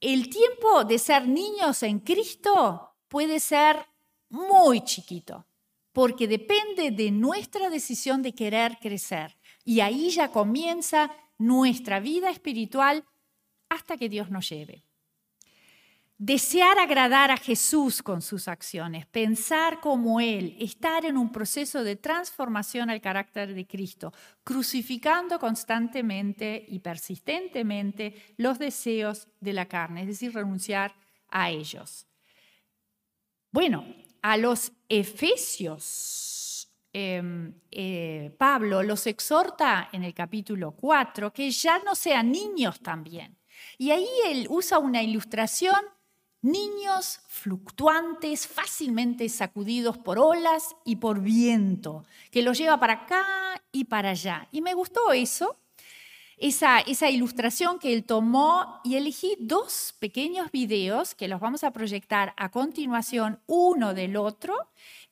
El 0.00 0.28
tiempo 0.28 0.84
de 0.84 0.98
ser 0.98 1.28
niños 1.28 1.82
en 1.82 2.00
Cristo 2.00 2.96
puede 3.08 3.38
ser 3.38 3.86
muy 4.28 4.82
chiquito, 4.82 5.46
porque 5.92 6.26
depende 6.26 6.90
de 6.90 7.10
nuestra 7.12 7.70
decisión 7.70 8.22
de 8.22 8.34
querer 8.34 8.78
crecer. 8.80 9.36
Y 9.64 9.80
ahí 9.80 10.10
ya 10.10 10.30
comienza 10.30 11.10
nuestra 11.38 12.00
vida 12.00 12.30
espiritual 12.30 13.04
hasta 13.68 13.96
que 13.96 14.08
Dios 14.08 14.30
nos 14.30 14.48
lleve. 14.48 14.84
Desear 16.16 16.78
agradar 16.78 17.32
a 17.32 17.36
Jesús 17.36 18.00
con 18.00 18.22
sus 18.22 18.46
acciones, 18.46 19.04
pensar 19.06 19.80
como 19.80 20.20
Él, 20.20 20.56
estar 20.60 21.04
en 21.04 21.16
un 21.16 21.32
proceso 21.32 21.82
de 21.82 21.96
transformación 21.96 22.88
al 22.88 23.00
carácter 23.00 23.52
de 23.52 23.66
Cristo, 23.66 24.12
crucificando 24.44 25.40
constantemente 25.40 26.64
y 26.68 26.78
persistentemente 26.78 28.14
los 28.36 28.60
deseos 28.60 29.26
de 29.40 29.54
la 29.54 29.66
carne, 29.66 30.02
es 30.02 30.06
decir, 30.06 30.32
renunciar 30.32 30.94
a 31.28 31.50
ellos. 31.50 32.06
Bueno, 33.50 33.84
a 34.22 34.36
los 34.36 34.72
efesios, 34.88 35.82
em, 36.94 37.52
eh, 37.70 38.34
Pablo 38.38 38.82
los 38.82 39.06
exhorta 39.06 39.90
en 39.92 40.04
el 40.04 40.14
capítulo 40.14 40.72
4 40.72 41.30
que 41.30 41.50
ya 41.50 41.78
no 41.80 41.94
sean 41.94 42.32
niños 42.32 42.80
también 42.80 43.36
y 43.78 43.90
ahí 43.90 44.08
él 44.26 44.46
usa 44.50 44.78
una 44.78 45.02
ilustración, 45.02 45.76
niños 46.42 47.20
fluctuantes, 47.28 48.46
fácilmente 48.46 49.28
sacudidos 49.28 49.98
por 49.98 50.18
olas 50.18 50.76
y 50.84 50.96
por 50.96 51.20
viento, 51.20 52.04
que 52.30 52.42
los 52.42 52.58
lleva 52.58 52.78
para 52.78 52.92
acá 52.94 53.62
y 53.72 53.84
para 53.84 54.10
allá. 54.10 54.48
Y 54.52 54.60
me 54.60 54.74
gustó 54.74 55.12
eso, 55.12 55.56
esa, 56.36 56.80
esa 56.80 57.10
ilustración 57.10 57.78
que 57.78 57.94
él 57.94 58.04
tomó 58.04 58.80
y 58.84 58.96
elegí 58.96 59.36
dos 59.40 59.94
pequeños 59.98 60.50
videos 60.50 61.14
que 61.14 61.28
los 61.28 61.40
vamos 61.40 61.64
a 61.64 61.72
proyectar 61.72 62.34
a 62.36 62.50
continuación, 62.50 63.40
uno 63.46 63.94
del 63.94 64.16
otro. 64.16 64.54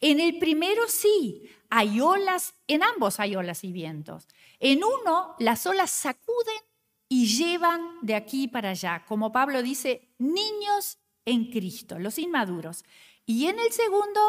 En 0.03 0.19
el 0.19 0.39
primero 0.41 0.89
sí, 0.89 1.49
hay 1.71 2.01
olas, 2.01 2.57
en 2.67 2.83
ambos 2.83 3.21
hay 3.21 3.37
olas 3.37 3.63
y 3.63 3.73
vientos. 3.73 4.27
En 4.59 4.83
uno 4.83 5.37
las 5.39 5.65
olas 5.65 5.91
sacuden 5.93 6.61
y 7.09 7.27
llevan 7.27 7.99
de 8.03 8.17
aquí 8.17 8.49
para 8.49 8.71
allá, 8.71 9.05
como 9.07 9.31
Pablo 9.31 9.63
dice, 9.63 10.09
niños 10.19 10.99
en 11.25 11.53
Cristo, 11.53 12.01
los 12.01 12.19
inmaduros. 12.19 12.85
Y 13.27 13.47
en 13.47 13.61
el 13.61 13.71
segundo, 13.71 14.21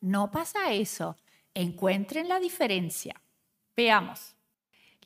no 0.00 0.32
pasa 0.32 0.72
eso. 0.72 1.16
Encuentren 1.54 2.28
la 2.28 2.40
diferencia. 2.40 3.22
Veamos. 3.76 4.34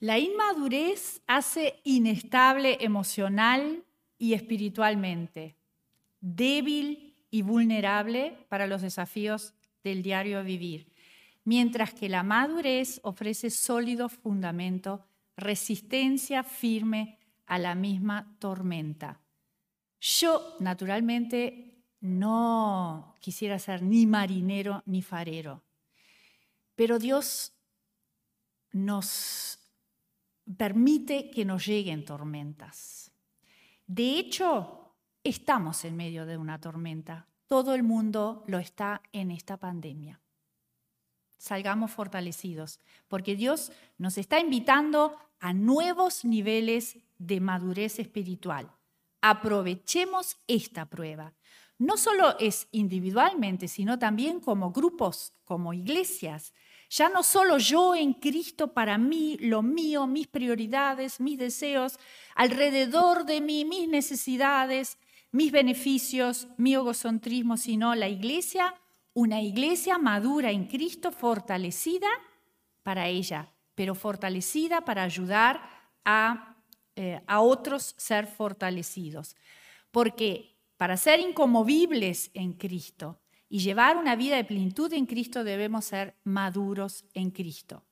La 0.00 0.18
inmadurez 0.18 1.20
hace 1.26 1.80
inestable 1.84 2.78
emocional 2.80 3.84
y 4.16 4.32
espiritualmente, 4.32 5.54
débil 6.20 7.14
y 7.30 7.42
vulnerable 7.42 8.38
para 8.48 8.66
los 8.66 8.80
desafíos 8.80 9.52
del 9.84 10.02
diario 10.02 10.42
vivir, 10.42 10.90
mientras 11.44 11.94
que 11.94 12.08
la 12.08 12.22
madurez 12.22 12.98
ofrece 13.04 13.50
sólido 13.50 14.08
fundamento, 14.08 15.06
resistencia 15.36 16.42
firme 16.42 17.18
a 17.46 17.58
la 17.58 17.74
misma 17.74 18.36
tormenta. 18.38 19.20
Yo, 20.00 20.56
naturalmente, 20.60 21.84
no 22.00 23.14
quisiera 23.20 23.58
ser 23.58 23.82
ni 23.82 24.06
marinero 24.06 24.82
ni 24.86 25.02
farero, 25.02 25.62
pero 26.74 26.98
Dios 26.98 27.52
nos 28.72 29.58
permite 30.56 31.30
que 31.30 31.44
nos 31.44 31.66
lleguen 31.66 32.04
tormentas. 32.04 33.12
De 33.86 34.18
hecho, 34.18 34.94
estamos 35.22 35.84
en 35.84 35.96
medio 35.96 36.26
de 36.26 36.36
una 36.36 36.60
tormenta. 36.60 37.26
Todo 37.46 37.74
el 37.74 37.82
mundo 37.82 38.42
lo 38.46 38.58
está 38.58 39.02
en 39.12 39.30
esta 39.30 39.56
pandemia. 39.56 40.20
salgamos 41.36 41.90
fortalecidos, 41.90 42.80
porque 43.06 43.36
Dios 43.36 43.70
nos 43.98 44.16
está 44.16 44.40
invitando 44.40 45.14
a 45.40 45.52
nuevos 45.52 46.24
niveles 46.24 46.96
de 47.18 47.38
madurez 47.40 47.98
espiritual. 47.98 48.72
Aprovechemos 49.20 50.38
esta 50.46 50.86
prueba. 50.86 51.34
No 51.78 51.98
solo 51.98 52.38
es 52.38 52.66
individualmente, 52.70 53.68
sino 53.68 53.98
también 53.98 54.40
como 54.40 54.70
grupos, 54.72 55.34
como 55.44 55.74
iglesias. 55.74 56.54
Ya 56.88 57.10
no 57.10 57.22
solo 57.22 57.58
yo 57.58 57.94
en 57.94 58.14
Cristo 58.14 58.72
para 58.72 58.96
mí, 58.96 59.36
lo 59.38 59.60
mío, 59.60 60.06
mis 60.06 60.28
prioridades, 60.28 61.20
mis 61.20 61.36
deseos, 61.38 61.98
alrededor 62.34 63.26
de 63.26 63.40
mí, 63.42 63.66
mis 63.66 63.88
necesidades, 63.88 64.96
mis 65.34 65.50
beneficios, 65.50 66.46
mi 66.58 66.74
egocentrismo, 66.74 67.56
sino 67.56 67.96
la 67.96 68.08
iglesia, 68.08 68.72
una 69.14 69.42
iglesia 69.42 69.98
madura 69.98 70.52
en 70.52 70.66
Cristo, 70.66 71.10
fortalecida 71.10 72.06
para 72.84 73.08
ella, 73.08 73.50
pero 73.74 73.96
fortalecida 73.96 74.84
para 74.84 75.02
ayudar 75.02 75.60
a, 76.04 76.56
eh, 76.94 77.20
a 77.26 77.40
otros 77.40 77.96
ser 77.98 78.28
fortalecidos. 78.28 79.34
Porque 79.90 80.56
para 80.76 80.96
ser 80.96 81.18
incomovibles 81.18 82.30
en 82.34 82.52
Cristo 82.52 83.18
y 83.48 83.58
llevar 83.58 83.96
una 83.96 84.14
vida 84.14 84.36
de 84.36 84.44
plenitud 84.44 84.92
en 84.92 85.04
Cristo 85.04 85.42
debemos 85.42 85.86
ser 85.86 86.14
maduros 86.22 87.06
en 87.12 87.32
Cristo. 87.32 87.82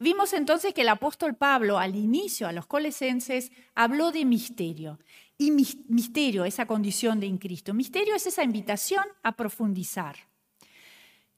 Vimos 0.00 0.32
entonces 0.32 0.74
que 0.74 0.82
el 0.82 0.88
apóstol 0.88 1.36
Pablo 1.36 1.78
al 1.78 1.94
inicio 1.94 2.48
a 2.48 2.52
los 2.52 2.66
colosenses 2.66 3.52
habló 3.74 4.10
de 4.10 4.24
misterio. 4.24 4.98
Y 5.36 5.50
misterio, 5.50 6.44
esa 6.44 6.66
condición 6.66 7.18
de 7.18 7.26
en 7.26 7.38
Cristo. 7.38 7.74
Misterio 7.74 8.14
es 8.14 8.26
esa 8.26 8.44
invitación 8.44 9.04
a 9.22 9.34
profundizar. 9.34 10.16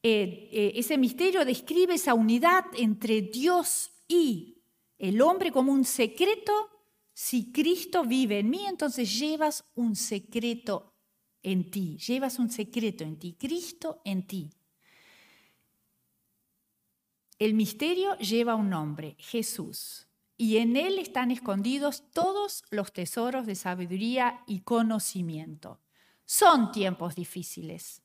Eh, 0.03 0.51
eh, 0.53 0.73
ese 0.77 0.99
misterio 0.99 1.45
describe 1.45 1.95
esa 1.95 2.15
unidad 2.15 2.65
entre 2.77 3.23
Dios 3.23 3.91
y 4.07 4.63
el 4.99 5.21
hombre 5.21 5.51
como 5.51 5.73
un 5.73 5.85
secreto. 5.85 6.53
Si 7.13 7.51
Cristo 7.51 8.05
vive 8.05 8.41
en 8.41 8.51
mí, 8.51 8.67
entonces 8.67 9.19
llevas 9.19 9.65
un 9.75 9.97
secreto 9.97 10.93
en 11.43 11.71
ti, 11.71 11.97
llevas 11.97 12.39
un 12.39 12.51
secreto 12.51 13.05
en 13.05 13.19
ti, 13.19 13.37
Cristo 13.39 14.03
en 14.05 14.27
ti. 14.27 14.51
El 17.39 17.55
misterio 17.55 18.17
lleva 18.19 18.55
un 18.55 18.71
nombre, 18.71 19.17
Jesús, 19.19 20.07
y 20.37 20.59
en 20.59 20.77
él 20.77 20.99
están 20.99 21.31
escondidos 21.31 22.05
todos 22.13 22.63
los 22.71 22.93
tesoros 22.93 23.47
de 23.47 23.55
sabiduría 23.55 24.43
y 24.47 24.61
conocimiento. 24.61 25.81
Son 26.25 26.73
tiempos 26.73 27.15
difíciles. 27.15 28.03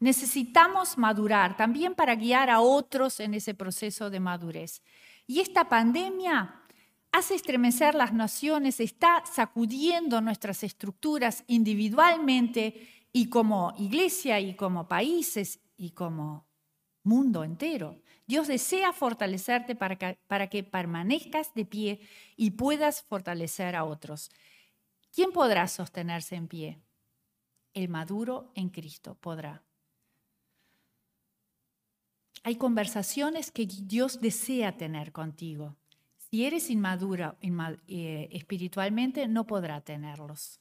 Necesitamos 0.00 0.96
madurar 0.96 1.56
también 1.56 1.94
para 1.94 2.14
guiar 2.14 2.48
a 2.50 2.60
otros 2.60 3.20
en 3.20 3.34
ese 3.34 3.54
proceso 3.54 4.08
de 4.10 4.18
madurez. 4.18 4.82
Y 5.26 5.40
esta 5.40 5.68
pandemia 5.68 6.62
hace 7.12 7.34
estremecer 7.34 7.94
las 7.94 8.12
naciones, 8.12 8.80
está 8.80 9.22
sacudiendo 9.30 10.20
nuestras 10.20 10.62
estructuras 10.64 11.44
individualmente 11.48 12.88
y 13.12 13.28
como 13.28 13.74
iglesia 13.78 14.40
y 14.40 14.54
como 14.54 14.88
países 14.88 15.60
y 15.76 15.90
como 15.90 16.46
mundo 17.02 17.44
entero. 17.44 18.00
Dios 18.30 18.46
desea 18.46 18.92
fortalecerte 18.92 19.74
para 19.74 19.96
que, 19.96 20.16
para 20.28 20.46
que 20.46 20.62
permanezcas 20.62 21.52
de 21.52 21.64
pie 21.64 22.00
y 22.36 22.52
puedas 22.52 23.02
fortalecer 23.02 23.74
a 23.74 23.82
otros. 23.82 24.30
¿Quién 25.12 25.32
podrá 25.32 25.66
sostenerse 25.66 26.36
en 26.36 26.46
pie? 26.46 26.78
El 27.74 27.88
maduro 27.88 28.52
en 28.54 28.68
Cristo 28.68 29.16
podrá. 29.16 29.64
Hay 32.44 32.54
conversaciones 32.54 33.50
que 33.50 33.66
Dios 33.66 34.20
desea 34.20 34.76
tener 34.76 35.10
contigo. 35.10 35.74
Si 36.16 36.44
eres 36.44 36.70
inmadura 36.70 37.36
eh, 37.88 38.28
espiritualmente, 38.30 39.26
no 39.26 39.44
podrá 39.44 39.80
tenerlos. 39.80 40.60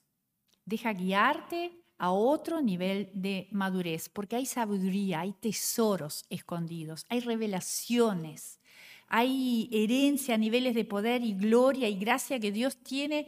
Deja 0.65 0.91
guiarte 0.93 1.84
a 1.99 2.12
otro 2.12 2.62
nivel 2.62 3.12
de 3.13 3.49
madurez, 3.51 4.07
porque 4.07 4.38
hay 4.38 4.45
sabiduría, 4.45 5.19
hay 5.19 5.33
tesoros 5.33 6.25
escondidos, 6.29 7.05
hay 7.09 7.19
revelaciones, 7.19 8.59
hay 9.07 9.69
herencia, 9.71 10.38
niveles 10.38 10.75
de 10.75 10.85
poder 10.85 11.23
y 11.23 11.33
gloria 11.33 11.89
y 11.89 11.99
gracia 11.99 12.39
que 12.39 12.53
Dios 12.53 12.77
tiene, 12.77 13.27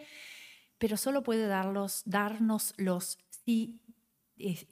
pero 0.77 0.95
solo 0.95 1.21
puede 1.21 1.47
darlos, 1.47 2.01
dárnoslos 2.05 3.19
si 3.45 3.81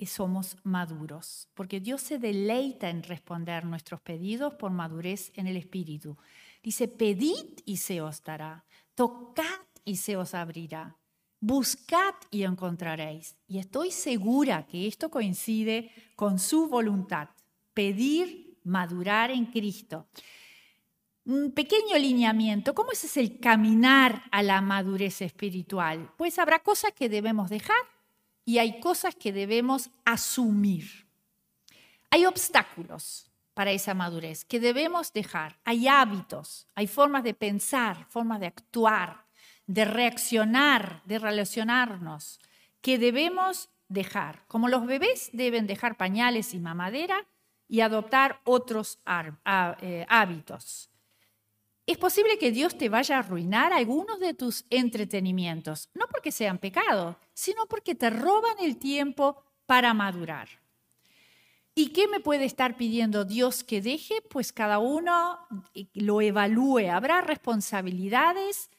somos 0.07 0.55
maduros, 0.63 1.49
porque 1.53 1.81
Dios 1.81 2.01
se 2.01 2.19
deleita 2.19 2.89
en 2.89 3.03
responder 3.03 3.65
nuestros 3.65 3.99
pedidos 3.99 4.53
por 4.53 4.71
madurez 4.71 5.31
en 5.35 5.45
el 5.45 5.57
Espíritu. 5.57 6.17
Dice, 6.63 6.87
pedid 6.87 7.59
y 7.65 7.77
se 7.77 8.01
os 8.01 8.23
dará, 8.23 8.65
tocad 8.95 9.67
y 9.83 9.97
se 9.97 10.15
os 10.15 10.33
abrirá, 10.33 10.98
buscad 11.39 12.13
y 12.31 12.43
encontraréis. 12.43 13.35
Y 13.47 13.59
estoy 13.59 13.91
segura 13.91 14.65
que 14.67 14.87
esto 14.87 15.09
coincide 15.09 15.91
con 16.15 16.39
su 16.39 16.67
voluntad, 16.67 17.29
pedir, 17.73 18.59
madurar 18.63 19.31
en 19.31 19.45
Cristo. 19.45 20.07
Un 21.25 21.51
pequeño 21.51 21.97
lineamiento, 21.97 22.73
¿cómo 22.73 22.91
es 22.91 23.17
el 23.17 23.39
caminar 23.39 24.23
a 24.31 24.41
la 24.41 24.61
madurez 24.61 25.21
espiritual? 25.21 26.11
Pues 26.17 26.39
habrá 26.39 26.59
cosas 26.59 26.91
que 26.93 27.09
debemos 27.09 27.49
dejar 27.49 27.77
y 28.45 28.57
hay 28.57 28.79
cosas 28.79 29.15
que 29.15 29.31
debemos 29.31 29.91
asumir. 30.05 31.07
Hay 32.09 32.25
obstáculos 32.25 33.29
para 33.53 33.71
esa 33.71 33.93
madurez 33.93 34.45
que 34.45 34.59
debemos 34.59 35.13
dejar. 35.13 35.59
Hay 35.65 35.87
hábitos, 35.87 36.67
hay 36.73 36.87
formas 36.87 37.23
de 37.23 37.33
pensar, 37.33 38.07
formas 38.09 38.39
de 38.39 38.47
actuar, 38.47 39.28
de 39.69 39.85
reaccionar, 39.85 41.03
de 41.05 41.19
relacionarnos, 41.19 42.39
que 42.81 42.97
debemos 42.97 43.69
dejar. 43.87 44.43
Como 44.47 44.67
los 44.67 44.87
bebés 44.87 45.29
deben 45.31 45.67
dejar 45.67 45.95
pañales 45.95 46.55
y 46.55 46.59
mamadera 46.59 47.27
y 47.67 47.81
adoptar 47.81 48.41
otros 48.45 48.97
eh, 49.05 50.07
hábitos. 50.09 50.89
Es 51.85 51.99
posible 51.99 52.39
que 52.39 52.51
Dios 52.51 52.79
te 52.79 52.89
vaya 52.89 53.17
a 53.17 53.19
arruinar 53.19 53.71
algunos 53.71 54.19
de 54.19 54.33
tus 54.33 54.65
entretenimientos, 54.71 55.89
no 55.93 56.07
porque 56.07 56.31
sean 56.31 56.57
pecado, 56.57 57.19
sino 57.35 57.67
porque 57.67 57.93
te 57.93 58.09
roban 58.09 58.55
el 58.61 58.77
tiempo 58.77 59.43
para 59.67 59.93
madurar. 59.93 60.49
¿Y 61.75 61.89
qué 61.89 62.07
me 62.07 62.19
puede 62.19 62.45
estar 62.45 62.75
pidiendo 62.75 63.23
Dios 63.23 63.63
que 63.63 63.83
deje? 63.83 64.23
Pues 64.31 64.51
cada 64.51 64.79
uno 64.79 65.37
eh, 65.75 65.85
lo 65.93 66.21
evalúe. 66.21 66.89
Habrá 66.91 67.21
responsabilidades 67.21 68.71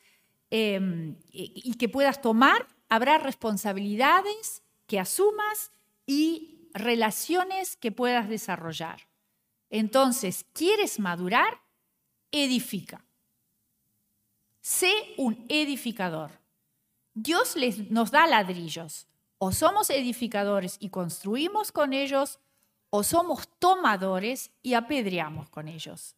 em, 0.51 1.17
y 1.33 1.75
que 1.75 1.89
puedas 1.89 2.21
tomar, 2.21 2.67
habrá 2.89 3.19
responsabilidades 3.19 4.63
que 4.87 4.99
asumas 4.99 5.71
y 6.07 6.69
relaciones 6.75 7.77
que 7.77 7.93
puedas 7.93 8.29
desarrollar. 8.29 9.09
Entonces, 9.71 10.45
¿quieres 10.53 10.99
madurar? 10.99 11.61
edifica. 12.33 13.05
Sé 14.61 14.93
un 15.17 15.47
edificador. 15.49 16.31
Dios 17.15 17.55
nos 17.89 18.11
da 18.11 18.27
ladrillos. 18.27 19.07
O 19.39 19.53
somos 19.53 19.89
edificadores 19.91 20.77
y 20.81 20.91
construimos 20.91 21.73
con 21.73 21.95
ellos, 21.95 22.39
o 22.91 23.03
somos 23.03 23.49
tomadores 23.59 24.51
y 24.63 24.75
apedreamos 24.75 25.49
con 25.49 25.67
ellos. 25.67 26.15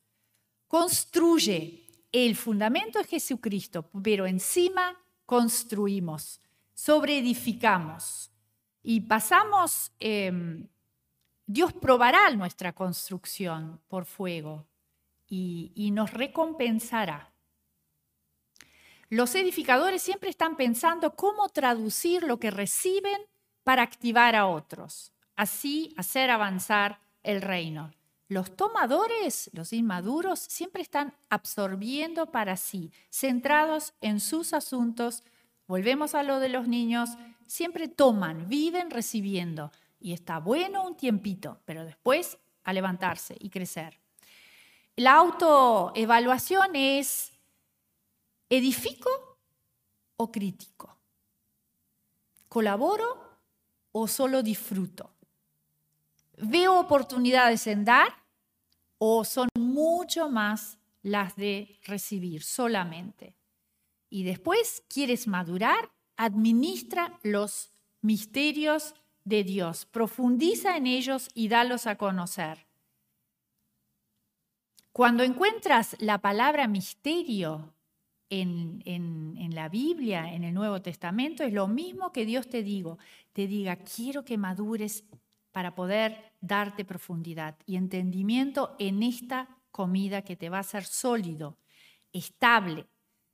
Construye 0.67 1.87
el 2.13 2.37
fundamento 2.37 2.99
de 2.99 3.07
Jesucristo, 3.07 3.91
pero 4.03 4.27
encima 4.27 4.99
construimos, 5.25 6.41
sobreedificamos 6.75 8.31
y 8.83 9.01
pasamos, 9.01 9.93
em, 9.99 10.69
Dios 11.47 11.73
probará 11.73 12.31
nuestra 12.31 12.73
construcción 12.73 13.81
por 13.89 14.05
fuego 14.05 14.67
y, 15.29 15.91
nos 15.93 16.13
recompensará. 16.13 17.33
Los 19.09 19.35
edificadores 19.35 20.03
siempre 20.03 20.29
están 20.29 20.57
pensando 20.57 21.17
cómo 21.17 21.49
traducir 21.49 22.23
lo 22.23 22.39
que 22.39 22.51
reciben 22.51 23.21
para 23.65 23.83
activar 23.83 24.37
a 24.37 24.47
otros, 24.47 25.13
así 25.35 25.95
hacer 25.97 26.31
avanzar 26.31 27.01
el 27.23 27.41
reino. 27.41 27.93
Los 28.33 28.57
tomadores, 28.57 29.51
los 29.53 29.75
inmaduros, 29.75 30.41
siempre 30.41 30.81
están 30.81 31.15
absorbiendo 31.29 32.31
para 32.31 32.57
sí, 32.57 32.91
centrados 33.11 33.93
en 34.01 34.21
sus 34.21 34.55
asuntos. 34.55 35.23
Volvemos 35.67 36.15
a 36.15 36.23
lo 36.23 36.41
de 36.41 36.49
los 36.49 36.67
niños, 36.67 37.11
siempre 37.47 37.89
toman, 37.89 38.49
viven 38.49 38.91
recibiendo. 38.91 39.71
Y 40.01 40.15
está 40.15 40.39
bueno 40.39 40.83
un 40.83 40.97
tiempito, 40.97 41.61
pero 41.67 41.85
después 41.85 42.39
a 42.65 42.73
levantarse 42.73 43.37
y 43.39 43.51
crecer. 43.51 44.01
La 44.97 45.17
autoevaluación 45.17 46.75
es, 46.75 47.33
¿edifico 48.49 49.11
o 50.17 50.33
critico? 50.33 50.97
¿Colaboro 52.49 53.39
o 53.93 54.09
solo 54.09 54.43
disfruto? 54.43 55.11
¿Veo 56.39 56.81
oportunidades 56.81 57.67
en 57.67 57.85
dar 57.85 58.22
o 59.05 59.25
son 59.25 59.49
mucho 59.59 60.31
más 60.31 60.79
las 61.03 61.35
de 61.35 61.81
recibir 61.83 62.45
solamente. 62.45 63.35
Y 64.09 64.23
después 64.23 64.85
quieres 64.89 65.27
madurar, 65.27 65.91
administra 66.17 67.19
los 67.25 67.73
misterios 68.01 68.95
de 69.25 69.43
Dios, 69.43 69.87
profundiza 69.87 70.77
en 70.77 70.87
ellos 70.87 71.31
y 71.35 71.49
dalos 71.49 71.89
a 71.89 71.97
conocer. 71.97 72.69
Cuando 74.93 75.25
encuentras 75.25 75.97
la 75.99 76.19
palabra 76.19 76.69
misterio 76.69 77.75
en, 78.31 78.85
en, 78.85 79.53
la 79.53 79.69
Biblia, 79.69 80.33
en 80.33 80.45
el 80.45 80.55
Nuevo 80.55 80.81
Testamento, 80.81 81.43
es 81.43 81.53
lo 81.53 81.67
mismo 81.67 82.13
que 82.13 82.25
Dios 82.25 82.49
te 82.49 82.63
digo, 82.63 82.99
te 83.33 83.49
diga, 83.49 83.75
quiero 83.79 84.25
que 84.25 84.39
madures 84.39 85.05
para 85.51 85.75
poder 85.75 86.32
darte 86.43 86.85
profundidad 86.85 87.57
y 87.65 87.77
entendimiento 87.77 88.77
en 88.79 89.03
esta 89.03 89.49
comida 89.71 90.21
que 90.21 90.37
te 90.37 90.51
va 90.51 90.59
a 90.59 90.65
ser 90.65 90.85
sólido, 90.85 91.57
estable, 92.13 92.87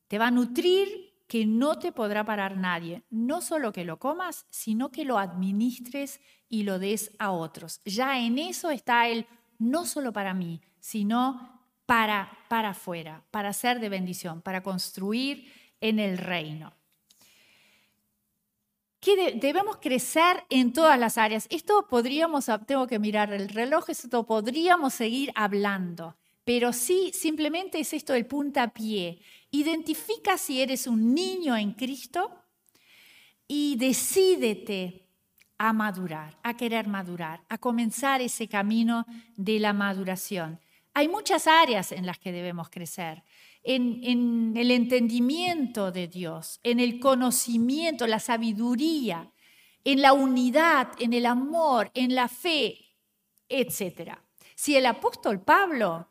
te 0.07 0.19
va 0.19 0.29
a 0.29 0.31
nutrir 0.31 1.09
que 1.27 1.45
no 1.45 1.79
te 1.79 1.91
podrá 1.91 2.25
parar 2.25 2.57
nadie. 2.57 3.03
No 3.11 3.41
solo 3.41 3.73
que 3.73 3.85
lo 3.85 3.99
comas, 3.99 4.47
sino 4.49 4.91
que 4.91 5.05
lo 5.05 5.19
administres 5.19 6.21
y 6.49 6.63
lo 6.63 6.79
des 6.79 7.11
a 7.19 7.33
otros. 7.33 7.81
Ya 7.85 8.21
en 8.21 8.39
eso 8.39 8.71
está 8.71 9.09
el 9.09 9.27
no 9.59 9.85
solo 9.85 10.13
para 10.13 10.33
mí, 10.33 10.61
sino 10.79 11.61
para 11.85 12.39
para 12.49 12.71
afuera, 12.71 13.25
para 13.31 13.53
ser 13.53 13.79
de 13.79 13.89
bendición, 13.89 14.41
para 14.41 14.63
construir 14.63 15.53
en 15.81 15.99
el 15.99 16.19
reino. 16.19 16.73
Debemos 19.17 19.79
crecer 19.79 20.45
en 20.51 20.73
todas 20.73 20.99
las 20.99 21.19
áreas. 21.19 21.47
Esto 21.51 21.87
podríamos, 21.89 22.47
tengo 22.67 22.87
que 22.87 22.99
mirar 22.99 23.33
el 23.33 23.49
reloj, 23.49 23.89
esto 23.91 24.27
podríamos 24.27 24.95
seguir 24.95 25.33
hablando, 25.35 26.17
pero 26.45 26.73
sí, 26.73 27.11
simplemente 27.15 27.79
es 27.79 27.93
esto 27.93 28.13
del 28.13 28.27
puntapié. 28.27 29.21
Identifica 29.51 30.37
si 30.37 30.61
eres 30.61 30.87
un 30.87 31.15
niño 31.15 31.57
en 31.57 31.73
Cristo 31.73 32.31
y 33.47 33.77
decídete 33.77 35.07
a 35.59 35.73
madurar, 35.73 36.39
a 36.43 36.57
querer 36.57 36.87
madurar, 36.87 37.41
a 37.49 37.59
comenzar 37.59 38.21
ese 38.21 38.47
camino 38.49 39.07
de 39.37 39.59
la 39.59 39.73
maduración. 39.73 40.61
Hay 40.95 41.09
muchas 41.09 41.47
áreas 41.47 41.93
en 41.93 42.07
las 42.07 42.19
que 42.19 42.33
debemos 42.33 42.71
crecer. 42.71 43.23
En, 43.71 44.55
el 44.57 44.71
entendimiento 44.71 45.93
de 45.93 46.09
Dios, 46.09 46.59
en 46.63 46.81
el 46.81 46.99
conocimiento, 46.99 48.07
la 48.07 48.19
sabiduría, 48.19 49.31
en 49.85 50.01
la 50.01 50.15
unidad, 50.15 50.89
en 50.99 51.13
el 51.13 51.27
amor, 51.27 51.91
en 51.93 52.15
la 52.15 52.29
fe, 52.29 52.97
etc. 53.47 54.13
Si 54.55 54.75
el 54.75 54.87
apóstol 54.87 55.43
Pablo 55.43 56.09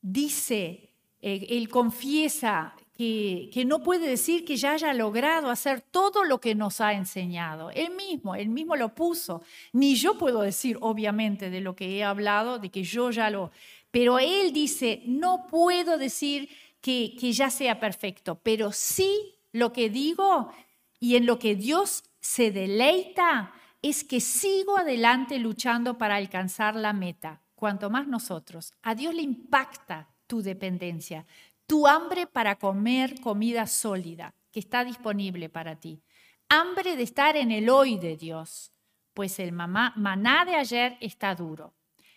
dice 0.00 0.94
eh, 1.20 1.46
él 1.50 1.68
confiesa 1.68 2.74
que, 2.96 3.50
que, 3.52 3.66
no 3.66 3.82
puede 3.82 4.08
decir 4.08 4.46
que 4.46 4.56
ya 4.56 4.72
haya 4.72 4.94
logrado 4.94 5.50
hacer 5.50 5.82
todo 5.82 6.24
lo 6.24 6.40
que 6.40 6.54
nos 6.54 6.80
ha 6.80 6.94
enseñado. 6.94 7.70
Él 7.70 7.90
mismo, 7.94 8.34
él 8.34 8.48
mismo 8.48 8.76
lo 8.76 8.94
puso. 8.94 9.42
Ni 9.72 9.94
yo 9.94 10.16
puedo 10.16 10.40
decir, 10.40 10.78
obviamente, 10.80 11.50
de 11.50 11.60
lo 11.60 11.76
que 11.76 11.98
he 11.98 12.04
hablado, 12.04 12.58
de 12.58 12.70
que 12.70 12.82
yo 12.82 13.10
ya 13.10 13.28
lo... 13.28 13.50
Pero 13.90 14.18
él 14.18 14.52
dice, 14.52 15.02
no 15.06 15.46
puedo 15.50 15.98
decir 15.98 16.48
que, 16.84 17.32
ya 17.32 17.48
sea 17.48 17.80
perfecto, 17.80 18.38
pero 18.42 18.70
sí 18.70 19.38
lo 19.52 19.72
que 19.72 19.88
digo 19.88 20.52
y 21.00 21.16
en 21.16 21.24
lo 21.24 21.38
que 21.38 21.56
Dios 21.56 22.04
se 22.20 22.50
deleita 22.50 23.54
es 23.80 24.04
que 24.04 24.20
sigo 24.20 24.76
adelante 24.76 25.38
luchando 25.38 25.96
para 25.96 26.16
alcanzar 26.16 26.76
la 26.76 26.92
meta. 26.92 27.40
Cuanto 27.54 27.88
más 27.88 28.06
nosotros, 28.06 28.74
a 28.82 28.94
Dios 28.94 29.14
le 29.14 29.22
impacta 29.22 30.10
tu 30.26 30.42
dependencia, 30.42 31.24
tu 31.66 31.86
hambre 31.86 32.26
para 32.26 32.56
comer 32.56 33.18
comida 33.22 33.66
sólida 33.66 34.34
que 34.52 34.60
está 34.60 34.84
disponible 34.84 35.48
para 35.48 35.76
ti, 35.76 36.02
hambre 36.50 36.96
de 36.96 37.02
estar 37.02 37.34
en 37.38 37.50
el 37.50 37.70
hoy 37.70 37.96
de 37.96 38.18
Dios, 38.18 38.72
pues 39.14 39.38
el 39.38 39.52
mamá, 39.52 39.94
maná 39.96 40.44
de 40.44 40.56
ayer 40.56 40.98
está 41.00 41.34
duro. 41.34 41.72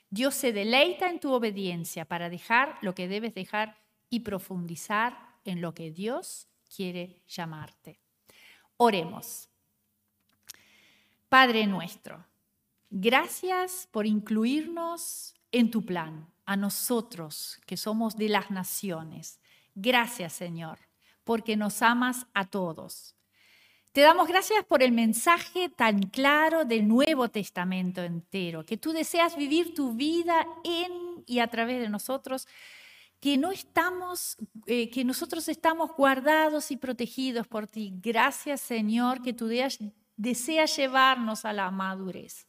Dios 0.10 0.36
se 0.36 0.51
deleita 0.51 1.10
en 1.10 1.21
tu 1.21 1.32
obediencia 1.32 2.03
para 2.03 2.30
dejar 2.30 2.77
lo 2.82 2.93
que 2.93 3.08
debes 3.08 3.34
dejar 3.34 3.87
y 4.10 4.22
profundizar 4.22 5.17
en 5.46 5.62
lo 5.62 5.74
que 5.74 5.91
Dios 5.91 6.48
quiere 6.74 7.22
llamarte. 7.28 8.00
Oremos. 8.78 9.50
Padre 11.30 11.67
nuestro, 11.67 12.26
gracias 12.89 13.88
por 13.91 14.06
incluirnos 14.06 15.36
en 15.52 15.72
tu 15.72 15.86
plan 15.86 16.28
a 16.46 16.56
nosotros 16.56 17.60
que 17.65 17.76
somos 17.76 18.15
de 18.15 18.30
las 18.30 18.50
naciones. 18.50 19.39
Gracias, 19.76 20.34
Señor, 20.34 20.80
porque 21.24 21.58
nos 21.58 21.82
amas 21.82 22.26
a 22.34 22.46
todos. 22.46 23.17
Te 23.91 24.02
damos 24.02 24.28
gracias 24.28 24.63
por 24.63 24.84
el 24.84 24.91
mensaje 24.91 25.70
tan 25.70 26.04
claro 26.04 26.65
del 26.65 26.88
Nuevo 26.88 27.30
Testamento 27.30 28.04
entero, 28.04 28.63
que 28.63 28.78
tú 28.78 28.93
deseas 28.93 29.36
vivir 29.36 29.74
tu 29.74 29.93
vida 29.93 30.46
en 30.63 31.24
y 31.26 31.39
a 31.39 31.48
través 31.48 31.82
de 31.82 31.89
nosotros, 31.89 32.48
que 33.19 33.38
no 33.38 33.51
estamos, 33.51 34.38
eh, 34.67 34.89
que 34.89 35.03
nosotros 35.03 35.47
estamos 35.47 35.91
guardados 35.95 36.71
y 36.71 36.77
protegidos 36.77 37.47
por 37.47 37.67
ti. 37.67 37.93
Gracias, 37.95 38.62
Señor, 38.62 39.21
que 39.21 39.34
tú 39.34 39.49
deseas 40.15 40.75
llevarnos 40.75 41.45
a 41.45 41.53
la 41.53 41.71
madurez. 41.71 42.47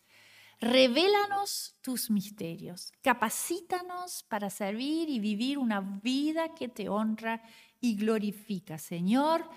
Revélanos 0.60 1.76
tus 1.82 2.10
misterios, 2.10 2.92
capacítanos 3.00 4.24
para 4.24 4.50
servir 4.50 5.08
y 5.08 5.20
vivir 5.20 5.56
una 5.56 5.80
vida 5.80 6.52
que 6.54 6.68
te 6.68 6.88
honra 6.88 7.42
y 7.80 7.94
glorifica. 7.94 8.76
Señor, 8.76 9.48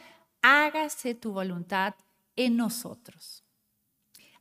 hágase 0.44 1.16
tu 1.16 1.34
voluntad 1.34 1.96
en 2.36 2.56
nosotros. 2.56 3.44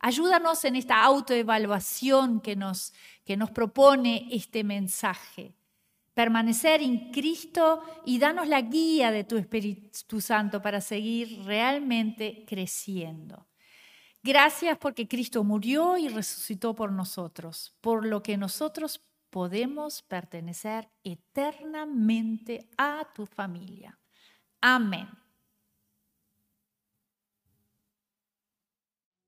Ayúdanos 0.00 0.64
en 0.64 0.76
esta 0.76 1.02
autoevaluación 1.02 2.40
que 2.40 2.56
nos, 2.56 2.92
que 3.24 3.36
nos 3.36 3.50
propone 3.50 4.28
este 4.30 4.62
mensaje. 4.62 5.54
Permanecer 6.14 6.82
en 6.82 7.10
Cristo 7.12 7.82
y 8.04 8.18
danos 8.18 8.48
la 8.48 8.60
guía 8.60 9.10
de 9.10 9.24
tu 9.24 9.36
Espíritu 9.36 10.20
Santo 10.20 10.60
para 10.60 10.80
seguir 10.80 11.44
realmente 11.44 12.44
creciendo. 12.46 13.46
Gracias 14.22 14.76
porque 14.76 15.08
Cristo 15.08 15.44
murió 15.44 15.96
y 15.96 16.08
resucitó 16.08 16.74
por 16.74 16.92
nosotros, 16.92 17.74
por 17.80 18.04
lo 18.04 18.22
que 18.22 18.36
nosotros 18.36 19.00
podemos 19.30 20.02
pertenecer 20.02 20.90
eternamente 21.04 22.68
a 22.76 23.06
tu 23.14 23.24
familia. 23.24 23.98
Amén. 24.60 25.08